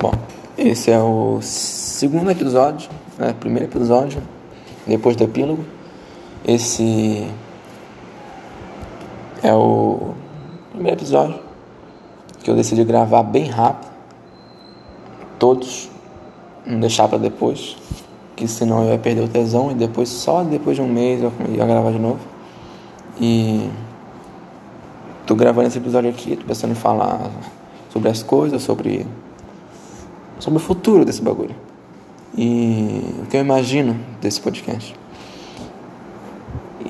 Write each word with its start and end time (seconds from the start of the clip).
Bom, 0.00 0.12
esse 0.56 0.92
é 0.92 1.00
o 1.00 1.40
segundo 1.42 2.30
episódio, 2.30 2.88
né? 3.18 3.34
Primeiro 3.40 3.64
episódio, 3.66 4.22
depois 4.86 5.16
do 5.16 5.24
epílogo. 5.24 5.64
Esse 6.46 7.26
é 9.42 9.52
o 9.52 10.14
primeiro 10.70 10.98
episódio 10.98 11.40
que 12.44 12.48
eu 12.48 12.54
decidi 12.54 12.84
gravar 12.84 13.24
bem 13.24 13.46
rápido. 13.46 13.90
Todos, 15.36 15.90
não 16.64 16.78
deixar 16.78 17.08
para 17.08 17.18
depois, 17.18 17.76
que 18.36 18.46
senão 18.46 18.84
eu 18.84 18.92
ia 18.92 18.98
perder 18.98 19.24
o 19.24 19.28
tesão 19.28 19.72
e 19.72 19.74
depois, 19.74 20.08
só 20.08 20.44
depois 20.44 20.76
de 20.76 20.82
um 20.82 20.86
mês 20.86 21.24
eu 21.24 21.32
ia 21.48 21.66
gravar 21.66 21.90
de 21.90 21.98
novo. 21.98 22.20
E 23.20 23.68
tô 25.26 25.34
gravando 25.34 25.66
esse 25.66 25.78
episódio 25.78 26.08
aqui, 26.08 26.36
tô 26.36 26.44
pensando 26.44 26.70
em 26.70 26.76
falar 26.76 27.32
sobre 27.90 28.08
as 28.08 28.22
coisas, 28.22 28.62
sobre 28.62 29.04
sobre 30.38 30.58
o 30.58 30.62
futuro 30.62 31.04
desse 31.04 31.22
bagulho. 31.22 31.54
E 32.36 33.02
o 33.22 33.26
que 33.26 33.36
eu 33.36 33.40
imagino 33.40 33.98
desse 34.20 34.40
podcast. 34.40 34.94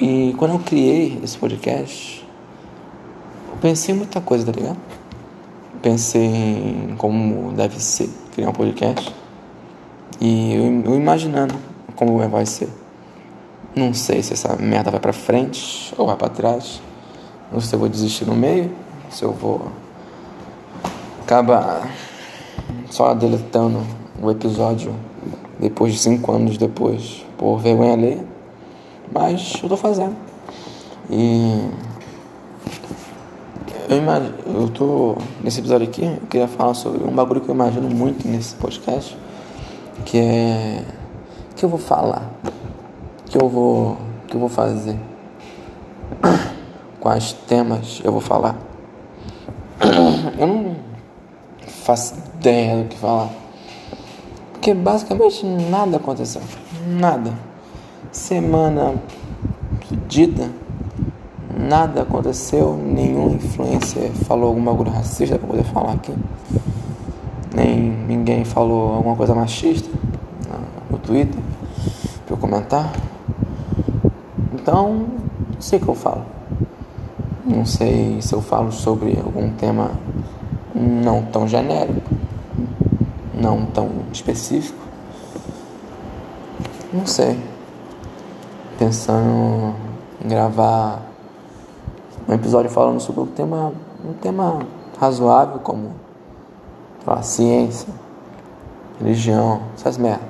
E 0.00 0.34
quando 0.38 0.52
eu 0.52 0.58
criei 0.60 1.18
esse 1.22 1.36
podcast, 1.36 2.26
eu 3.50 3.56
pensei 3.58 3.94
em 3.94 3.98
muita 3.98 4.20
coisa, 4.20 4.46
tá 4.46 4.52
ligado? 4.52 4.78
Pensei 5.82 6.26
em 6.26 6.94
como 6.96 7.52
deve 7.52 7.80
ser 7.80 8.08
criar 8.32 8.50
um 8.50 8.52
podcast. 8.52 9.14
E 10.20 10.54
eu, 10.54 10.92
eu 10.92 10.96
imaginando 10.96 11.54
como 11.96 12.18
vai 12.28 12.46
ser. 12.46 12.68
Não 13.74 13.94
sei 13.94 14.22
se 14.22 14.32
essa 14.32 14.56
merda 14.56 14.90
vai 14.90 15.00
pra 15.00 15.12
frente 15.12 15.94
ou 15.96 16.06
vai 16.06 16.16
pra 16.16 16.28
trás. 16.28 16.80
Não 17.50 17.60
sei 17.60 17.70
se 17.70 17.74
eu 17.74 17.78
vou 17.78 17.88
desistir 17.88 18.24
no 18.24 18.34
meio, 18.34 18.70
se 19.10 19.24
eu 19.24 19.32
vou 19.32 19.72
acabar 21.22 21.88
só 22.90 23.14
deletando 23.14 23.80
o 24.22 24.30
episódio 24.30 24.94
depois 25.58 25.92
de 25.92 25.98
cinco 25.98 26.32
anos 26.32 26.56
depois, 26.56 27.24
por 27.36 27.58
vergonha 27.58 27.92
alheia. 27.92 28.24
Mas 29.12 29.54
eu 29.62 29.68
tô 29.68 29.76
fazendo. 29.76 30.14
E 31.10 31.70
eu 33.88 33.96
imagino, 33.96 34.34
eu 34.46 34.68
tô 34.68 35.16
nesse 35.42 35.60
episódio 35.60 35.88
aqui, 35.88 36.04
eu 36.04 36.26
queria 36.28 36.48
falar 36.48 36.74
sobre 36.74 37.02
um 37.02 37.12
bagulho 37.12 37.40
que 37.40 37.48
eu 37.48 37.54
imagino 37.54 37.88
muito 37.88 38.28
nesse 38.28 38.54
podcast, 38.54 39.16
que 40.04 40.18
é 40.18 40.84
que 41.56 41.64
eu 41.64 41.68
vou 41.68 41.78
falar, 41.78 42.30
que 43.26 43.38
eu 43.40 43.48
vou 43.48 43.96
que 44.26 44.36
eu 44.36 44.40
vou 44.40 44.50
fazer, 44.50 44.96
quais 47.00 47.32
temas 47.32 48.02
eu 48.04 48.12
vou 48.12 48.20
falar. 48.20 48.56
Eu 50.38 50.46
não 50.46 50.87
faço 51.88 52.14
ideia 52.38 52.82
do 52.82 52.84
que 52.84 52.98
falar. 52.98 53.30
Porque 54.52 54.74
basicamente 54.74 55.46
nada 55.46 55.96
aconteceu. 55.96 56.42
Nada. 56.86 57.32
Semana 58.12 58.94
pedida, 59.88 60.50
nada 61.58 62.02
aconteceu, 62.02 62.76
nenhum 62.76 63.30
influencer 63.30 64.10
falou 64.26 64.48
algum 64.48 64.62
bagulho 64.62 64.90
racista 64.90 65.38
pra 65.38 65.48
poder 65.48 65.64
falar 65.64 65.92
aqui. 65.92 66.12
Nem 67.54 67.90
ninguém 68.06 68.44
falou 68.44 68.96
alguma 68.96 69.16
coisa 69.16 69.34
machista 69.34 69.88
no 70.90 70.98
Twitter 70.98 71.40
pra 72.26 72.34
eu 72.34 72.38
comentar. 72.38 72.92
Então, 74.52 75.06
não 75.54 75.60
sei 75.60 75.78
o 75.78 75.82
que 75.82 75.88
eu 75.88 75.94
falo. 75.94 76.26
Não 77.46 77.64
sei 77.64 78.20
se 78.20 78.34
eu 78.34 78.42
falo 78.42 78.70
sobre 78.70 79.18
algum 79.24 79.48
tema 79.52 79.92
não 80.78 81.22
tão 81.24 81.48
genérico, 81.48 82.10
não 83.34 83.66
tão 83.66 83.90
específico. 84.12 84.78
Não 86.92 87.06
sei. 87.06 87.38
Pensando 88.78 89.74
em 90.24 90.28
gravar 90.28 91.02
um 92.28 92.32
episódio 92.32 92.70
falando 92.70 93.00
sobre 93.00 93.22
um 93.22 93.26
tema, 93.26 93.72
um 94.04 94.12
tema 94.12 94.60
razoável 95.00 95.58
como 95.58 95.92
a 97.06 97.22
ciência, 97.22 97.88
religião, 99.00 99.62
essas 99.74 99.96
merdas. 99.96 100.28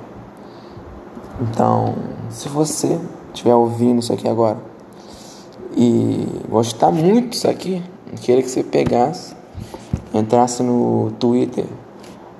Então, 1.41 1.95
se 2.29 2.49
você 2.49 2.99
estiver 3.33 3.53
ouvindo 3.53 3.99
isso 3.99 4.13
aqui 4.13 4.27
agora 4.27 4.57
e 5.75 6.25
gostar 6.49 6.91
muito 6.91 7.29
disso 7.29 7.49
aqui, 7.49 7.83
queria 8.21 8.41
que 8.41 8.49
você 8.49 8.63
pegasse 8.63 9.38
entrasse 10.13 10.63
no 10.63 11.11
Twitter, 11.19 11.65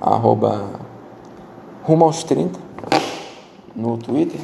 arroba 0.00 0.64
rumo 1.84 2.04
aos 2.04 2.24
30, 2.24 2.58
no 3.74 3.96
Twitter, 3.96 4.40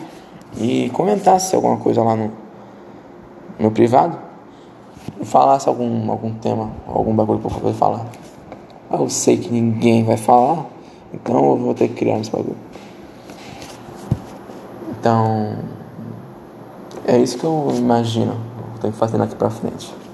e 0.56 0.90
comentasse 0.90 1.54
alguma 1.54 1.76
coisa 1.76 2.02
lá 2.02 2.16
no, 2.16 2.30
no 3.58 3.70
privado, 3.70 4.18
e 5.20 5.24
falasse 5.24 5.68
algum, 5.68 6.10
algum 6.10 6.32
tema, 6.34 6.70
algum 6.86 7.14
bagulho 7.14 7.40
que 7.40 7.46
eu 7.46 7.50
poder 7.50 7.74
falar. 7.74 8.06
Eu 8.90 9.08
sei 9.10 9.36
que 9.36 9.50
ninguém 9.50 10.04
vai 10.04 10.16
falar, 10.16 10.66
então 11.12 11.50
eu 11.50 11.56
vou 11.56 11.74
ter 11.74 11.88
que 11.88 11.94
criar 11.94 12.18
esse 12.18 12.30
bagulho. 12.30 12.56
Então, 14.98 15.56
é 17.06 17.18
isso 17.18 17.38
que 17.38 17.44
eu 17.44 17.72
imagino, 17.76 18.32
eu 18.74 18.80
tenho 18.80 18.92
que 18.92 18.98
fazer 18.98 19.18
daqui 19.18 19.34
pra 19.34 19.50
frente. 19.50 20.05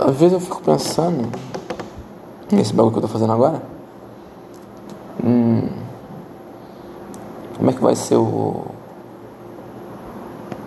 Às 0.00 0.14
vezes 0.14 0.34
eu 0.34 0.40
fico 0.40 0.62
pensando 0.62 1.28
nesse 2.52 2.72
bagulho 2.72 2.92
que 2.92 2.98
eu 2.98 3.02
tô 3.02 3.08
fazendo 3.08 3.32
agora. 3.32 3.60
Hum, 5.24 5.68
como 7.56 7.70
é 7.70 7.72
que 7.72 7.82
vai 7.82 7.96
ser 7.96 8.14
o. 8.14 8.64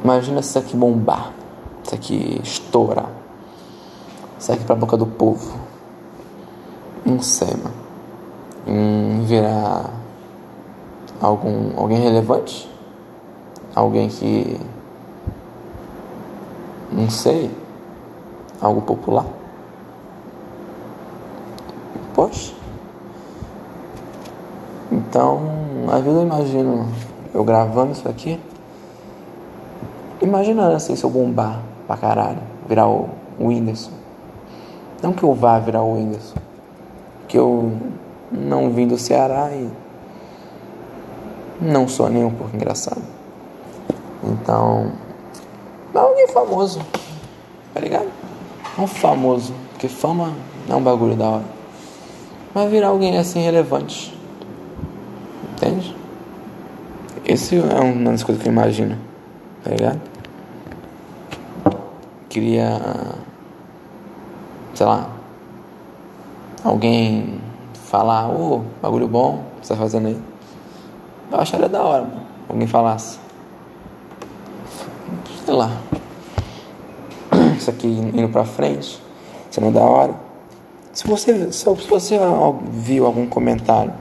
Imagina 0.03 0.41
se 0.41 0.49
isso 0.49 0.59
aqui 0.59 0.75
bombar. 0.75 1.31
Isso 1.81 1.95
aqui 1.95 2.41
estourar. 2.43 3.09
Isso 4.37 4.51
aqui 4.51 4.65
pra 4.65 4.75
boca 4.75 4.97
do 4.97 5.07
povo. 5.07 5.57
Não 7.05 7.21
sei, 7.21 7.55
mano. 7.55 7.75
Hum, 8.67 9.23
virar 9.23 9.91
algum, 11.21 11.79
alguém 11.79 11.99
relevante? 11.99 12.69
Alguém 13.73 14.09
que. 14.09 14.59
Não 16.91 17.09
sei 17.09 17.60
algo 18.61 18.81
popular? 18.81 19.25
Poxa. 22.13 22.53
Então, 24.91 25.41
às 25.87 26.03
vezes 26.03 26.19
eu 26.19 26.25
imagino 26.25 26.87
eu 27.33 27.43
gravando 27.43 27.93
isso 27.93 28.07
aqui, 28.07 28.39
imaginando 30.21 30.75
assim 30.75 30.95
se 30.95 31.03
eu 31.03 31.09
bombar 31.09 31.61
pra 31.87 31.97
caralho, 31.97 32.41
virar 32.67 32.87
o, 32.87 33.09
o 33.39 33.47
Whindersson. 33.47 33.91
Não 35.01 35.13
que 35.13 35.23
eu 35.23 35.33
vá 35.33 35.57
virar 35.59 35.81
o 35.81 35.95
Whindersson, 35.95 36.35
que 37.27 37.37
eu 37.37 37.71
não 38.31 38.69
vim 38.69 38.87
do 38.87 38.97
Ceará 38.97 39.49
e 39.51 39.69
não 41.61 41.87
sou 41.87 42.09
nem 42.09 42.23
um 42.23 42.31
pouco 42.31 42.55
engraçado. 42.55 43.01
Então, 44.23 44.91
alguém 45.93 46.27
famoso, 46.27 46.79
tá 47.73 47.79
ligado? 47.79 48.09
Um 48.77 48.87
famoso, 48.87 49.53
porque 49.71 49.87
fama 49.87 50.33
é 50.69 50.75
um 50.75 50.81
bagulho 50.81 51.15
da 51.15 51.27
hora. 51.27 51.45
Vai 52.53 52.67
virar 52.67 52.87
alguém 52.87 53.17
assim 53.17 53.41
relevante. 53.41 54.17
Entende? 55.53 55.95
Esse 57.25 57.57
é 57.57 57.79
uma 57.79 58.11
das 58.11 58.23
coisas 58.23 58.41
que 58.41 58.49
eu 58.49 58.53
imagino. 58.53 58.97
Tá 59.63 59.71
ligado? 59.71 60.01
Queria. 62.29 62.81
Sei 64.73 64.85
lá. 64.85 65.09
Alguém 66.63 67.39
falar, 67.73 68.29
ô, 68.29 68.57
oh, 68.57 68.61
bagulho 68.81 69.07
bom, 69.07 69.43
que 69.59 69.67
você 69.67 69.73
tá 69.73 69.79
fazendo 69.79 70.07
aí. 70.07 70.17
Eu 71.31 71.39
acharia 71.39 71.69
da 71.69 71.81
hora, 71.81 72.03
mano. 72.03 72.21
Alguém 72.49 72.67
falasse. 72.67 73.19
Sei 75.45 75.53
lá 75.53 75.71
isso 77.61 77.69
aqui 77.69 77.87
indo 77.87 78.29
para 78.29 78.43
frente, 78.43 79.01
sendo 79.49 79.67
é 79.67 79.71
da 79.71 79.81
hora. 79.81 80.15
Se 80.91 81.07
você, 81.07 81.51
se 81.51 81.65
você 81.65 82.17
viu 82.71 83.05
algum 83.05 83.25
comentário 83.27 83.93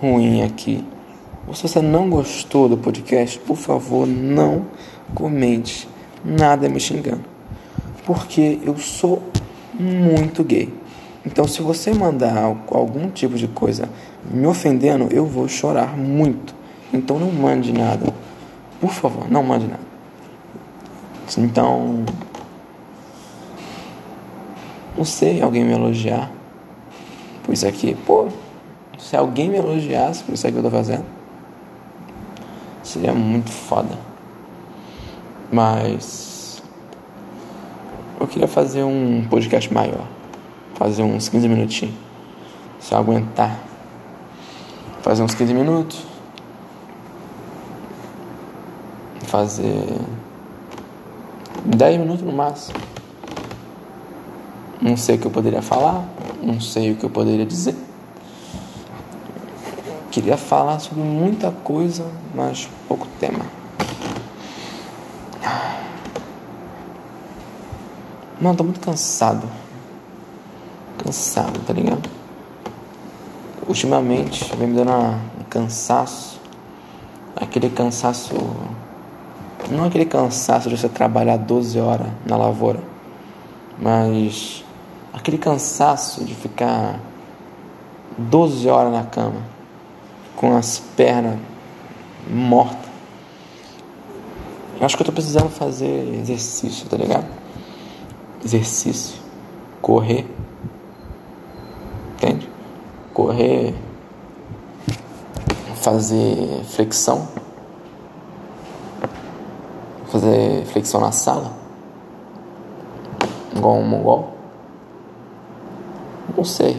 ruim 0.00 0.42
aqui, 0.42 0.84
ou 1.46 1.54
se 1.54 1.62
você 1.62 1.82
não 1.82 2.08
gostou 2.08 2.68
do 2.68 2.78
podcast, 2.78 3.38
por 3.40 3.56
favor, 3.56 4.06
não 4.06 4.64
comente 5.14 5.88
nada 6.24 6.68
me 6.68 6.80
xingando. 6.80 7.24
Porque 8.06 8.58
eu 8.64 8.78
sou 8.78 9.22
muito 9.78 10.42
gay. 10.42 10.72
Então, 11.26 11.46
se 11.46 11.60
você 11.60 11.92
mandar 11.92 12.36
algum 12.70 13.10
tipo 13.10 13.36
de 13.36 13.48
coisa 13.48 13.88
me 14.30 14.46
ofendendo, 14.46 15.08
eu 15.10 15.26
vou 15.26 15.48
chorar 15.48 15.96
muito. 15.96 16.54
Então, 16.92 17.18
não 17.18 17.30
mande 17.30 17.72
nada. 17.72 18.12
Por 18.80 18.90
favor, 18.90 19.30
não 19.30 19.42
mande 19.42 19.66
nada. 19.66 19.82
Então, 21.38 22.04
não 24.96 25.04
sei, 25.04 25.42
alguém 25.42 25.64
me 25.64 25.72
elogiar. 25.72 26.30
por 27.42 27.52
isso 27.52 27.66
aqui, 27.66 27.96
pô, 28.06 28.28
se 28.98 29.16
alguém 29.16 29.50
me 29.50 29.56
elogiasse 29.56 30.22
por 30.22 30.34
isso 30.34 30.46
aqui 30.46 30.54
que 30.54 30.58
eu 30.58 30.70
tô 30.70 30.76
fazendo, 30.76 31.04
seria 32.82 33.12
muito 33.12 33.50
foda. 33.50 33.98
Mas 35.52 36.62
eu 38.20 38.26
queria 38.26 38.48
fazer 38.48 38.84
um 38.84 39.26
podcast 39.28 39.72
maior, 39.72 40.06
fazer 40.74 41.02
uns 41.02 41.28
15 41.28 41.48
minutinhos, 41.48 41.94
se 42.80 42.92
eu 42.92 42.98
aguentar. 42.98 43.58
Fazer 45.02 45.22
uns 45.22 45.34
15 45.34 45.52
minutos, 45.52 46.02
fazer 49.26 49.84
10 51.66 51.98
minutos 51.98 52.22
no 52.22 52.32
máximo. 52.32 52.93
Não 54.84 54.98
sei 54.98 55.16
o 55.16 55.18
que 55.18 55.24
eu 55.24 55.30
poderia 55.30 55.62
falar, 55.62 56.04
não 56.42 56.60
sei 56.60 56.92
o 56.92 56.96
que 56.96 57.04
eu 57.04 57.08
poderia 57.08 57.46
dizer. 57.46 57.74
Queria 60.10 60.36
falar 60.36 60.78
sobre 60.78 61.02
muita 61.02 61.50
coisa, 61.50 62.04
mas 62.34 62.68
pouco 62.86 63.06
tema. 63.18 63.46
Mano, 68.38 68.56
tô 68.58 68.62
muito 68.62 68.80
cansado. 68.80 69.48
Cansado, 71.02 71.60
tá 71.66 71.72
ligado? 71.72 72.10
Ultimamente 73.66 74.54
vem 74.54 74.68
me 74.68 74.76
dando 74.76 74.92
um 74.92 75.44
cansaço. 75.48 76.38
Aquele 77.34 77.70
cansaço 77.70 78.34
não 79.70 79.86
aquele 79.86 80.04
cansaço 80.04 80.68
de 80.68 80.76
você 80.76 80.90
trabalhar 80.90 81.38
12 81.38 81.80
horas 81.80 82.08
na 82.26 82.36
lavoura, 82.36 82.80
mas 83.78 84.63
aquele 85.14 85.38
cansaço 85.38 86.24
de 86.24 86.34
ficar 86.34 87.00
12 88.18 88.68
horas 88.68 88.92
na 88.92 89.04
cama, 89.04 89.40
com 90.36 90.56
as 90.56 90.78
pernas 90.78 91.38
mortas. 92.28 92.90
Eu 94.78 94.84
acho 94.84 94.96
que 94.96 95.02
eu 95.02 95.06
tô 95.06 95.12
precisando 95.12 95.48
fazer 95.48 96.18
exercício, 96.20 96.86
tá 96.88 96.96
ligado? 96.96 97.26
Exercício, 98.44 99.16
correr, 99.80 100.26
entende? 102.16 102.50
Correr, 103.14 103.74
fazer 105.76 106.62
flexão 106.64 107.28
fazer 110.14 110.64
flexão 110.66 111.00
na 111.00 111.10
sala? 111.10 111.50
Igual 113.56 113.78
um 113.78 113.82
mongol? 113.82 114.13
Não 116.44 116.50
sei. 116.50 116.76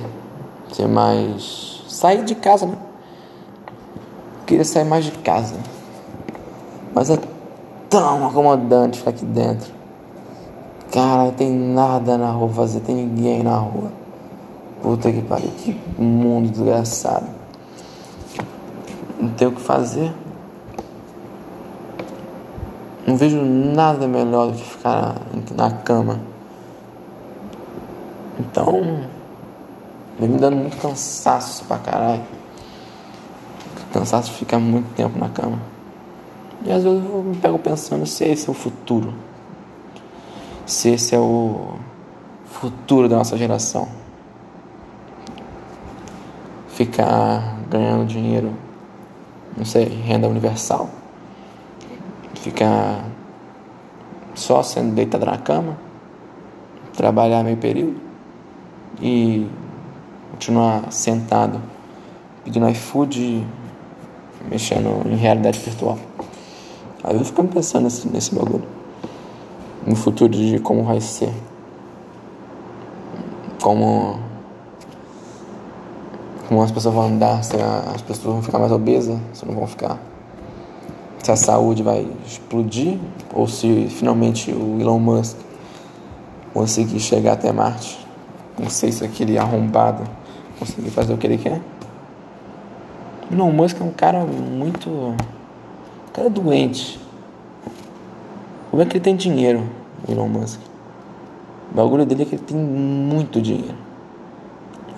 Ser 0.71 0.87
mais. 0.87 1.83
Sair 1.87 2.23
de 2.23 2.35
casa, 2.35 2.67
né? 2.67 2.77
Queria 4.45 4.63
sair 4.63 4.83
mais 4.83 5.05
de 5.05 5.11
casa. 5.11 5.55
Mas 6.93 7.09
é 7.09 7.17
tão 7.89 8.27
acomodante 8.27 8.99
ficar 8.99 9.09
aqui 9.09 9.25
dentro. 9.25 9.73
Cara, 10.91 11.31
tem 11.31 11.51
nada 11.51 12.15
na 12.15 12.29
rua 12.29 12.47
fazer, 12.49 12.81
tem 12.81 12.95
ninguém 12.95 13.41
na 13.41 13.57
rua. 13.57 13.91
Puta 14.83 15.11
que 15.11 15.23
pariu, 15.23 15.49
que 15.57 15.75
mundo 15.99 16.51
desgraçado. 16.51 17.25
Não 19.19 19.29
tem 19.29 19.47
o 19.47 19.51
que 19.51 19.61
fazer. 19.61 20.13
Não 23.07 23.17
vejo 23.17 23.41
nada 23.41 24.07
melhor 24.07 24.51
do 24.51 24.57
que 24.57 24.63
ficar 24.63 25.15
na 25.57 25.71
cama. 25.71 26.19
Então, 28.39 29.14
vem 30.19 30.29
me 30.29 30.37
dando 30.37 30.55
muito 30.55 30.77
cansaço 30.77 31.65
pra 31.65 31.77
caralho. 31.77 32.23
Cansaço 33.93 34.31
de 34.31 34.37
ficar 34.37 34.59
muito 34.59 34.93
tempo 34.95 35.17
na 35.17 35.29
cama. 35.29 35.59
E 36.65 36.71
às 36.71 36.83
vezes 36.83 37.03
eu 37.03 37.23
me 37.23 37.35
pego 37.37 37.57
pensando 37.59 38.05
se 38.05 38.23
esse 38.25 38.47
é 38.47 38.51
o 38.51 38.53
futuro. 38.53 39.13
Se 40.65 40.89
esse 40.89 41.15
é 41.15 41.19
o 41.19 41.75
futuro 42.45 43.07
da 43.07 43.17
nossa 43.17 43.37
geração. 43.37 43.87
Ficar 46.69 47.57
ganhando 47.69 48.05
dinheiro, 48.05 48.53
não 49.55 49.63
sei, 49.63 49.85
renda 49.85 50.27
universal 50.27 50.89
ficar 52.45 53.03
só 54.35 54.61
sendo 54.61 54.93
deitado 54.93 55.25
na 55.25 55.37
cama, 55.37 55.75
trabalhar 56.93 57.43
meio 57.43 57.57
período 57.57 57.99
e 59.01 59.47
continuar 60.35 60.91
sentado 60.91 61.61
pedindo 62.43 62.67
iFood 62.69 63.21
e 63.21 63.47
mexendo 64.49 65.07
em 65.07 65.15
realidade 65.15 65.59
virtual. 65.59 65.97
Aí 67.03 67.15
eu 67.15 67.23
fico 67.23 67.43
pensando 67.45 67.85
nesse, 67.85 68.07
nesse 68.09 68.35
bagulho. 68.35 68.65
No 69.87 69.95
futuro 69.95 70.31
de 70.31 70.59
como 70.59 70.83
vai 70.83 70.99
ser. 70.99 71.31
Como, 73.61 74.19
como 76.47 76.61
as 76.61 76.71
pessoas 76.71 76.93
vão 76.93 77.07
andar, 77.07 77.43
se 77.43 77.55
as 77.55 78.01
pessoas 78.01 78.33
vão 78.33 78.43
ficar 78.43 78.59
mais 78.59 78.71
obesas, 78.71 79.17
se 79.33 79.45
não 79.45 79.55
vão 79.55 79.67
ficar 79.67 79.97
se 81.23 81.31
a 81.31 81.35
saúde 81.35 81.81
vai 81.81 82.07
explodir 82.23 82.99
ou 83.33 83.47
se 83.47 83.87
finalmente 83.89 84.51
o 84.51 84.79
Elon 84.79 84.99
Musk 84.99 85.35
conseguir 86.53 86.99
chegar 86.99 87.33
até 87.33 87.51
Marte. 87.51 87.97
Não 88.59 88.69
sei 88.69 88.91
se 88.91 89.03
aquele 89.03 89.35
arrombado 89.35 90.03
conseguir 90.59 90.89
fazer 90.89 91.13
o 91.13 91.17
que 91.17 91.27
ele 91.27 91.37
quer. 91.37 91.61
Elon 93.31 93.51
Musk 93.51 93.79
é 93.79 93.83
um 93.83 93.91
cara 93.91 94.25
muito. 94.25 94.89
Um 94.89 95.15
cara 96.13 96.29
doente. 96.29 96.99
Como 98.69 98.81
é 98.81 98.85
que 98.85 98.97
ele 98.97 99.03
tem 99.03 99.15
dinheiro, 99.15 99.63
Elon 100.07 100.27
Musk? 100.27 100.59
O 101.71 101.75
bagulho 101.75 102.05
dele 102.05 102.23
é 102.23 102.25
que 102.25 102.35
ele 102.35 102.43
tem 102.43 102.57
muito 102.57 103.41
dinheiro. 103.41 103.75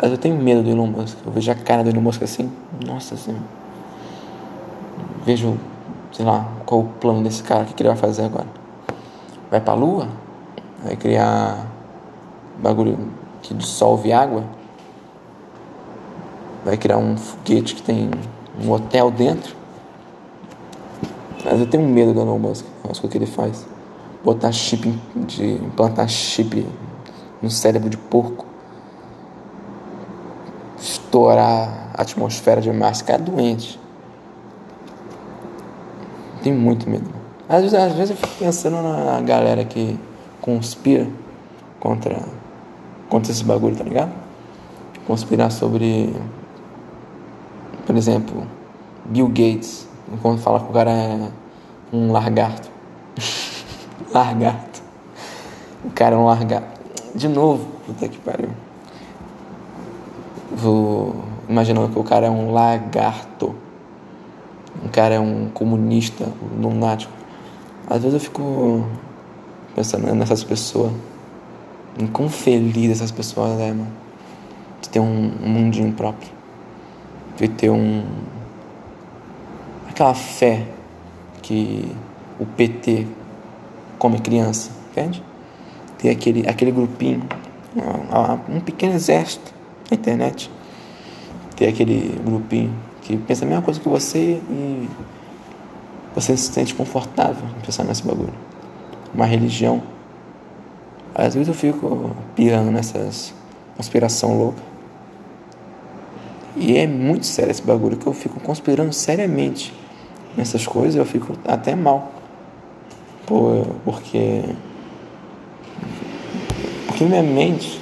Mas 0.02 0.12
eu 0.12 0.18
tenho 0.18 0.36
medo 0.36 0.64
do 0.64 0.70
Elon 0.70 0.88
Musk. 0.88 1.18
Eu 1.26 1.32
vejo 1.32 1.52
a 1.52 1.56
cara 1.56 1.84
do 1.84 1.90
Elon 1.90 2.02
Musk 2.02 2.22
assim. 2.24 2.52
Nossa 2.86 3.16
senhora. 3.16 3.44
Vejo 5.26 5.58
sei 6.18 6.26
lá, 6.26 6.48
qual 6.66 6.82
o 6.82 6.86
plano 7.00 7.24
desse 7.24 7.44
cara, 7.44 7.62
o 7.62 7.66
que 7.68 7.82
ele 7.82 7.90
vai 7.90 7.98
fazer 7.98 8.24
agora? 8.24 8.48
Vai 9.52 9.62
pra 9.62 9.76
lua? 9.76 10.08
Vai 10.84 10.96
criar 10.96 11.68
bagulho 12.58 12.98
que 13.44 13.54
dissolve 13.54 14.12
água? 14.12 14.44
Vai 16.68 16.78
criar 16.78 16.98
um 16.98 17.16
foguete 17.16 17.74
que 17.74 17.82
tem 17.82 18.12
um 18.62 18.72
hotel 18.72 19.10
dentro? 19.10 19.56
Mas 21.44 21.60
eu 21.60 21.66
tenho 21.66 21.88
medo 21.88 22.14
do 22.14 22.20
Elon 22.20 22.38
Musk, 22.38 22.66
as 22.84 23.00
coisas 23.00 23.10
que 23.10 23.18
ele 23.18 23.26
faz. 23.26 23.66
Botar 24.24 24.52
chip, 24.52 24.94
de 25.16 25.54
implantar 25.54 26.10
chip 26.10 26.68
no 27.42 27.50
cérebro 27.50 27.90
de 27.90 27.98
porco. 27.98 28.46
Estourar 30.78 31.92
a 31.94 32.02
atmosfera 32.02 32.60
de 32.60 32.72
Marte, 32.72 33.04
cara 33.04 33.22
é 33.22 33.26
doente 33.26 33.80
tenho 36.48 36.60
muito 36.60 36.90
medo. 36.90 37.10
Às 37.50 37.62
vezes, 37.62 37.74
às 37.74 37.94
vezes 37.94 38.10
eu 38.12 38.16
fico 38.16 38.36
pensando 38.40 38.82
na 38.82 39.20
galera 39.22 39.66
que 39.66 40.00
conspira 40.42 41.08
contra, 41.80 42.22
contra 43.10 43.32
esse 43.32 43.44
bagulho, 43.44 43.76
tá 43.76 43.84
ligado? 43.84 44.12
Conspirar 45.06 45.52
sobre, 45.52 46.14
por 47.88 47.96
exemplo, 47.96 48.46
Bill 49.06 49.28
Gates, 49.30 49.88
quando 50.22 50.40
fala 50.40 50.60
que 50.60 50.70
o 50.70 50.74
cara 50.74 50.92
é 50.92 51.30
um 51.92 52.12
largarto. 52.12 52.70
largarto. 54.14 54.84
O 55.84 55.90
cara 55.90 56.16
é 56.16 56.20
um 56.20 56.26
largarto. 56.26 56.80
De 57.16 57.28
novo, 57.28 57.66
puta 57.88 58.08
que 58.08 58.20
pariu. 58.20 58.50
Vou 60.56 61.16
imaginando 61.50 61.90
que 61.90 61.98
o 61.98 62.04
cara 62.04 62.28
é 62.28 62.30
um 62.30 62.52
lagarto 62.52 63.56
um 64.84 64.90
cara 64.90 65.16
é 65.16 65.20
um 65.20 65.50
comunista, 65.50 66.32
um 66.54 66.62
lunático. 66.62 67.12
Às 67.90 68.04
vezes 68.04 68.14
eu 68.14 68.20
fico 68.20 68.86
pensando 69.76 70.14
nessas 70.14 70.44
pessoas, 70.44 70.92
em 71.98 72.06
quão 72.08 72.30
feliz 72.30 72.92
essas 72.92 73.12
pessoas 73.12 73.60
é, 73.60 73.70
mano. 73.70 73.92
De 74.82 74.90
ter 74.90 75.00
um 75.00 75.32
mundinho 75.42 75.92
próprio. 75.94 76.30
De 77.38 77.48
ter 77.48 77.70
um. 77.70 78.04
aquela 79.90 80.14
fé 80.14 80.66
que 81.42 81.90
o 82.40 82.46
PT 82.46 83.08
come 83.98 84.20
criança, 84.20 84.72
entende? 84.92 85.24
Ter 85.98 86.10
aquele, 86.10 86.48
aquele 86.48 86.72
grupinho, 86.72 87.24
um 88.50 88.60
pequeno 88.60 88.94
exército 88.94 89.54
na 89.90 89.96
internet. 89.96 90.52
Ter 91.56 91.68
aquele 91.68 92.20
grupinho 92.24 92.74
que 93.02 93.18
pensa 93.18 93.46
a 93.46 93.48
mesma 93.48 93.64
coisa 93.64 93.80
que 93.80 93.88
você 93.88 94.42
e 94.50 94.90
você 96.14 96.36
se 96.36 96.52
sente 96.52 96.74
confortável 96.74 97.48
em 97.58 97.66
pensar 97.66 97.84
nesse 97.84 98.04
bagulho. 98.04 98.34
Uma 99.14 99.26
religião. 99.26 99.82
Às 101.16 101.34
vezes 101.34 101.48
eu 101.48 101.54
fico 101.54 102.12
pirando 102.36 102.72
nessas 102.72 103.34
conspiração 103.76 104.38
louca. 104.38 104.62
E 106.60 106.78
é 106.78 106.88
muito 106.88 107.26
sério 107.26 107.52
esse 107.52 107.62
bagulho 107.62 107.98
que 107.98 108.08
eu 108.08 108.14
fico 108.14 108.40
conspirando 108.40 108.92
seriamente 108.92 109.74
nessas 110.36 110.66
coisas, 110.66 110.96
eu 110.96 111.06
fico 111.06 111.34
até 111.46 111.76
mal. 111.76 112.12
Por, 113.26 113.66
porque. 113.86 114.44
Porque 116.88 117.04
minha 117.06 117.24
mente. 117.24 117.80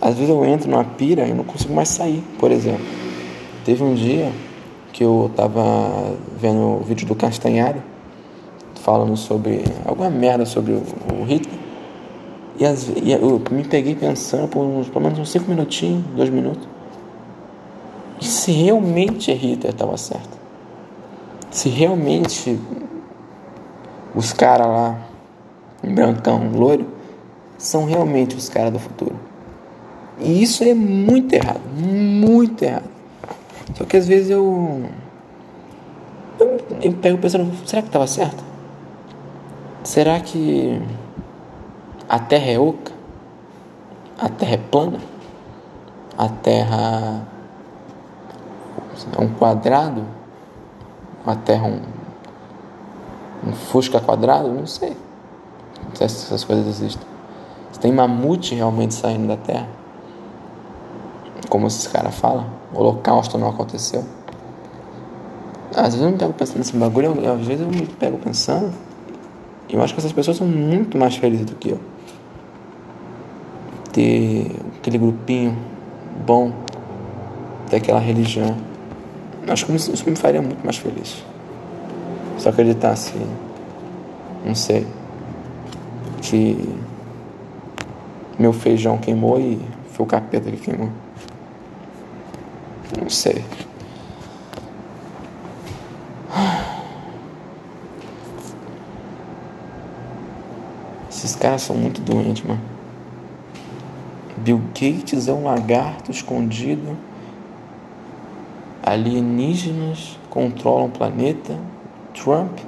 Às 0.00 0.14
vezes 0.16 0.28
eu 0.28 0.44
entro 0.44 0.70
numa 0.70 0.84
pira 0.84 1.26
e 1.26 1.32
não 1.32 1.44
consigo 1.44 1.72
mais 1.72 1.88
sair, 1.88 2.22
por 2.38 2.50
exemplo. 2.50 2.84
Teve 3.64 3.82
um 3.82 3.94
dia 3.94 4.30
que 4.92 5.02
eu 5.02 5.30
tava 5.34 6.14
vendo 6.38 6.58
o 6.58 6.80
vídeo 6.80 7.06
do 7.06 7.14
Castanhari 7.14 7.80
falando 8.82 9.16
sobre 9.16 9.64
alguma 9.86 10.10
merda 10.10 10.44
sobre 10.44 10.72
o, 10.72 10.82
o 11.18 11.24
Hitler. 11.24 11.58
E, 12.58 12.66
as, 12.66 12.88
e 13.02 13.10
eu 13.10 13.42
me 13.50 13.64
peguei 13.64 13.94
pensando 13.94 14.46
por 14.46 14.62
uns, 14.62 14.88
pelo 14.88 15.00
menos 15.00 15.18
uns 15.18 15.30
5 15.30 15.48
minutinhos, 15.48 16.04
2 16.14 16.28
minutos. 16.28 16.73
Se 18.24 18.50
realmente 18.52 19.32
Hitler 19.32 19.72
estava 19.72 19.96
certo? 19.96 20.38
Se 21.50 21.68
realmente 21.68 22.58
os 24.14 24.32
caras 24.32 24.66
lá, 24.66 24.98
brancão, 25.82 26.50
loiro, 26.52 26.86
são 27.58 27.84
realmente 27.84 28.34
os 28.34 28.48
caras 28.48 28.72
do 28.72 28.78
futuro. 28.78 29.14
E 30.18 30.42
isso 30.42 30.64
é 30.64 30.74
muito 30.74 31.34
errado, 31.34 31.60
muito 31.76 32.62
errado. 32.62 32.88
Só 33.74 33.84
que 33.84 33.96
às 33.96 34.06
vezes 34.06 34.30
eu. 34.30 34.84
Eu, 36.38 36.60
eu 36.82 36.92
pego 36.94 37.18
pensando, 37.18 37.52
será 37.66 37.82
que 37.82 37.88
estava 37.88 38.06
certo? 38.06 38.42
Será 39.82 40.18
que 40.20 40.80
a 42.08 42.18
Terra 42.18 42.50
é 42.50 42.58
oca? 42.58 42.92
A 44.18 44.28
Terra 44.28 44.54
é 44.54 44.56
plana? 44.56 44.98
A 46.16 46.28
Terra 46.28 47.33
é 49.16 49.20
um 49.20 49.28
quadrado? 49.28 50.04
A 51.26 51.34
Terra 51.34 51.66
um, 51.66 51.80
um 53.48 53.52
fusca 53.52 54.00
quadrado? 54.00 54.48
Não 54.48 54.66
sei. 54.66 54.96
Não 55.88 55.94
sei 55.94 56.08
se 56.08 56.26
essas 56.26 56.44
coisas 56.44 56.66
existem. 56.66 57.06
Se 57.72 57.80
tem 57.80 57.92
mamute 57.92 58.54
realmente 58.54 58.94
saindo 58.94 59.28
da 59.28 59.36
Terra? 59.36 59.68
Como 61.48 61.66
esses 61.66 61.86
caras 61.86 62.14
falam? 62.14 62.46
O 62.72 62.78
holocausto 62.78 63.38
não 63.38 63.48
aconteceu? 63.48 64.04
Às 65.74 65.94
vezes 65.94 66.02
eu 66.02 66.10
me 66.10 66.18
pego 66.18 66.32
pensando 66.32 66.58
nesse 66.58 66.76
bagulho, 66.76 67.10
às 67.32 67.46
vezes 67.46 67.62
eu 67.62 67.68
me 67.68 67.86
pego 67.86 68.18
pensando 68.18 68.72
eu 69.68 69.82
acho 69.82 69.94
que 69.94 70.00
essas 70.00 70.12
pessoas 70.12 70.36
são 70.36 70.46
muito 70.46 70.96
mais 70.96 71.16
felizes 71.16 71.46
do 71.46 71.56
que 71.56 71.70
eu. 71.70 71.80
Ter 73.92 74.54
aquele 74.78 74.98
grupinho 74.98 75.56
bom, 76.24 76.52
ter 77.68 77.76
aquela 77.76 77.98
religião. 77.98 78.56
Acho 79.46 79.66
que 79.66 79.74
isso 79.74 80.08
me 80.08 80.16
faria 80.16 80.40
muito 80.40 80.64
mais 80.64 80.76
feliz. 80.76 81.22
Só 82.38 82.48
acreditar 82.48 82.90
assim, 82.90 83.26
não 84.44 84.54
sei, 84.54 84.86
que 86.20 86.68
meu 88.38 88.52
feijão 88.52 88.98
queimou 88.98 89.38
e 89.40 89.60
foi 89.92 90.04
o 90.04 90.08
capeta 90.08 90.50
que 90.50 90.56
queimou. 90.56 90.90
Não 93.00 93.08
sei. 93.08 93.44
Esses 101.10 101.36
caras 101.36 101.62
são 101.62 101.76
muito 101.76 102.00
doentes, 102.00 102.42
mano. 102.44 102.60
Bill 104.38 104.60
Gates 104.74 105.28
é 105.28 105.32
um 105.32 105.44
lagarto 105.44 106.10
escondido. 106.10 106.96
Alienígenas 108.84 110.18
controlam 110.28 110.86
o 110.86 110.90
planeta. 110.90 111.58
Trump, 112.12 112.58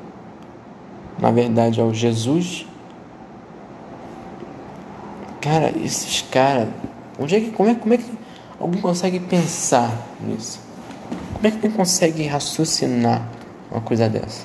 na 1.19 1.31
verdade, 1.31 1.79
é 1.79 1.85
o 1.85 1.93
Jesus. 1.93 2.67
Cara, 5.41 5.73
esses 5.79 6.23
caras. 6.23 6.69
Onde 7.19 7.37
é 7.37 7.41
que, 7.41 7.51
como, 7.51 7.69
é, 7.69 7.75
como 7.75 7.95
é 7.95 7.99
que 7.99 8.11
alguém 8.59 8.81
consegue 8.81 9.21
pensar 9.21 9.93
nisso? 10.21 10.61
Como 11.35 11.47
é 11.47 11.51
que 11.51 11.57
alguém 11.57 11.71
consegue 11.71 12.27
raciocinar 12.27 13.29
uma 13.71 13.81
coisa 13.81 14.09
dessa? 14.09 14.45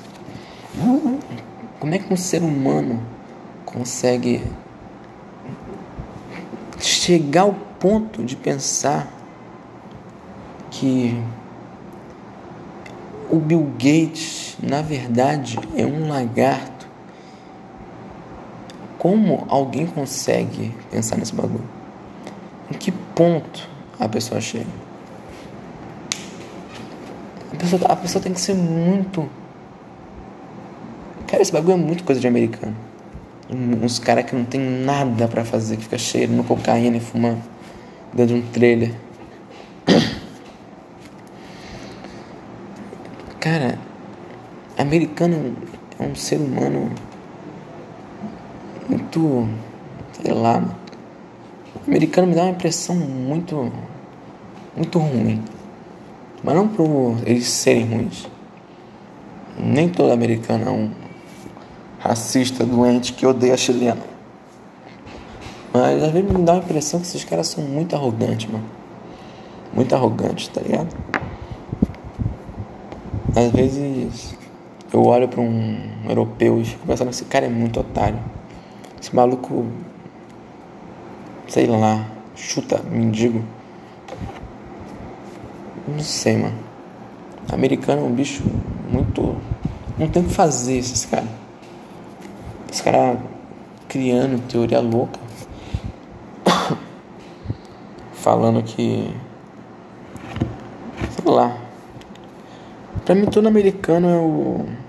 Como 1.80 1.94
é 1.94 1.98
que 1.98 2.12
um 2.12 2.16
ser 2.16 2.42
humano 2.42 3.02
consegue 3.64 4.42
chegar 6.78 7.42
ao 7.42 7.54
ponto 7.80 8.22
de 8.22 8.36
pensar 8.36 9.08
que 10.70 11.20
o 13.32 13.38
Bill 13.38 13.72
Gates, 13.78 14.56
na 14.62 14.82
verdade, 14.82 15.58
é 15.76 15.84
um 15.84 16.08
lagarto. 16.08 16.86
Como 18.98 19.44
alguém 19.48 19.86
consegue 19.86 20.72
pensar 20.90 21.16
nesse 21.16 21.34
bagulho? 21.34 21.68
Em 22.70 22.74
que 22.74 22.92
ponto 22.92 23.68
a 23.98 24.08
pessoa 24.08 24.40
chega? 24.40 24.66
A 27.52 27.56
pessoa, 27.56 27.82
a 27.86 27.96
pessoa 27.96 28.22
tem 28.22 28.32
que 28.32 28.40
ser 28.40 28.54
muito. 28.54 29.28
Cara, 31.26 31.42
esse 31.42 31.52
bagulho 31.52 31.72
é 31.72 31.76
muito 31.76 32.04
coisa 32.04 32.20
de 32.20 32.28
americano 32.28 32.76
uns 33.54 33.98
caras 33.98 34.24
que 34.24 34.34
não 34.34 34.44
tem 34.44 34.60
nada 34.60 35.28
para 35.28 35.44
fazer, 35.44 35.76
que 35.76 35.84
fica 35.84 35.98
cheio 35.98 36.28
no 36.28 36.44
cocaína 36.44 36.96
e 36.96 37.00
fumando 37.00 37.42
dentro 38.12 38.34
de 38.34 38.40
um 38.40 38.46
trailer. 38.50 38.94
Cara, 43.38 43.78
americano 44.92 45.56
é 45.98 46.02
um 46.04 46.14
ser 46.14 46.36
humano 46.36 46.90
muito, 48.86 49.48
sei 50.12 50.34
lá, 50.34 50.60
mano. 50.60 50.76
americano 51.86 52.26
me 52.26 52.34
dá 52.34 52.42
uma 52.42 52.50
impressão 52.50 52.94
muito, 52.94 53.72
muito 54.76 54.98
ruim. 54.98 55.42
Mas 56.44 56.54
não 56.54 56.68
por 56.68 57.16
eles 57.24 57.48
serem 57.48 57.86
ruins. 57.86 58.28
Nem 59.58 59.88
todo 59.88 60.12
americano 60.12 60.66
é 60.66 60.70
um 60.70 60.90
racista, 61.98 62.66
doente, 62.66 63.14
que 63.14 63.24
odeia 63.24 63.56
chileno. 63.56 64.02
Mas 65.72 66.02
às 66.02 66.10
vezes 66.10 66.30
me 66.30 66.44
dá 66.44 66.52
a 66.52 66.56
impressão 66.58 67.00
que 67.00 67.06
esses 67.06 67.24
caras 67.24 67.46
são 67.46 67.64
muito 67.64 67.96
arrogantes, 67.96 68.50
mano. 68.50 68.64
Muito 69.72 69.94
arrogantes, 69.94 70.48
tá 70.48 70.60
ligado? 70.60 70.94
Às 73.34 73.50
vezes 73.52 74.41
eu 74.92 75.04
olho 75.04 75.26
pra 75.26 75.40
um 75.40 75.78
europeu 76.06 76.60
e 76.60 76.64
fico 76.64 76.86
pensando, 76.86 77.10
esse 77.10 77.24
cara 77.24 77.46
é 77.46 77.48
muito 77.48 77.80
otário. 77.80 78.18
Esse 79.00 79.14
maluco, 79.16 79.66
sei 81.48 81.66
lá, 81.66 82.06
chuta 82.36 82.82
mendigo. 82.90 83.42
Não 85.88 86.00
sei, 86.00 86.36
mano. 86.36 86.54
Americano 87.50 88.02
é 88.02 88.04
um 88.04 88.12
bicho 88.12 88.44
muito. 88.90 89.34
Não 89.98 90.08
tem 90.08 90.22
o 90.22 90.26
que 90.26 90.32
fazer 90.32 90.76
esses 90.76 91.04
caras. 91.06 91.28
Os 92.70 92.80
caras 92.80 93.18
criando 93.88 94.40
teoria 94.46 94.80
louca. 94.80 95.18
Falando 98.12 98.62
que. 98.62 99.12
Sei 101.10 101.32
lá. 101.32 101.56
Pra 103.04 103.14
mim, 103.14 103.26
todo 103.26 103.48
americano 103.48 104.08
é 104.08 104.16
o. 104.16 104.81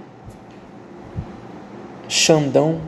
Xandão. 2.24 2.80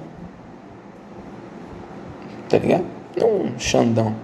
Tá 2.47 2.57
ligado? 2.57 2.85
Não 3.17 3.59
Xandão. 3.59 4.15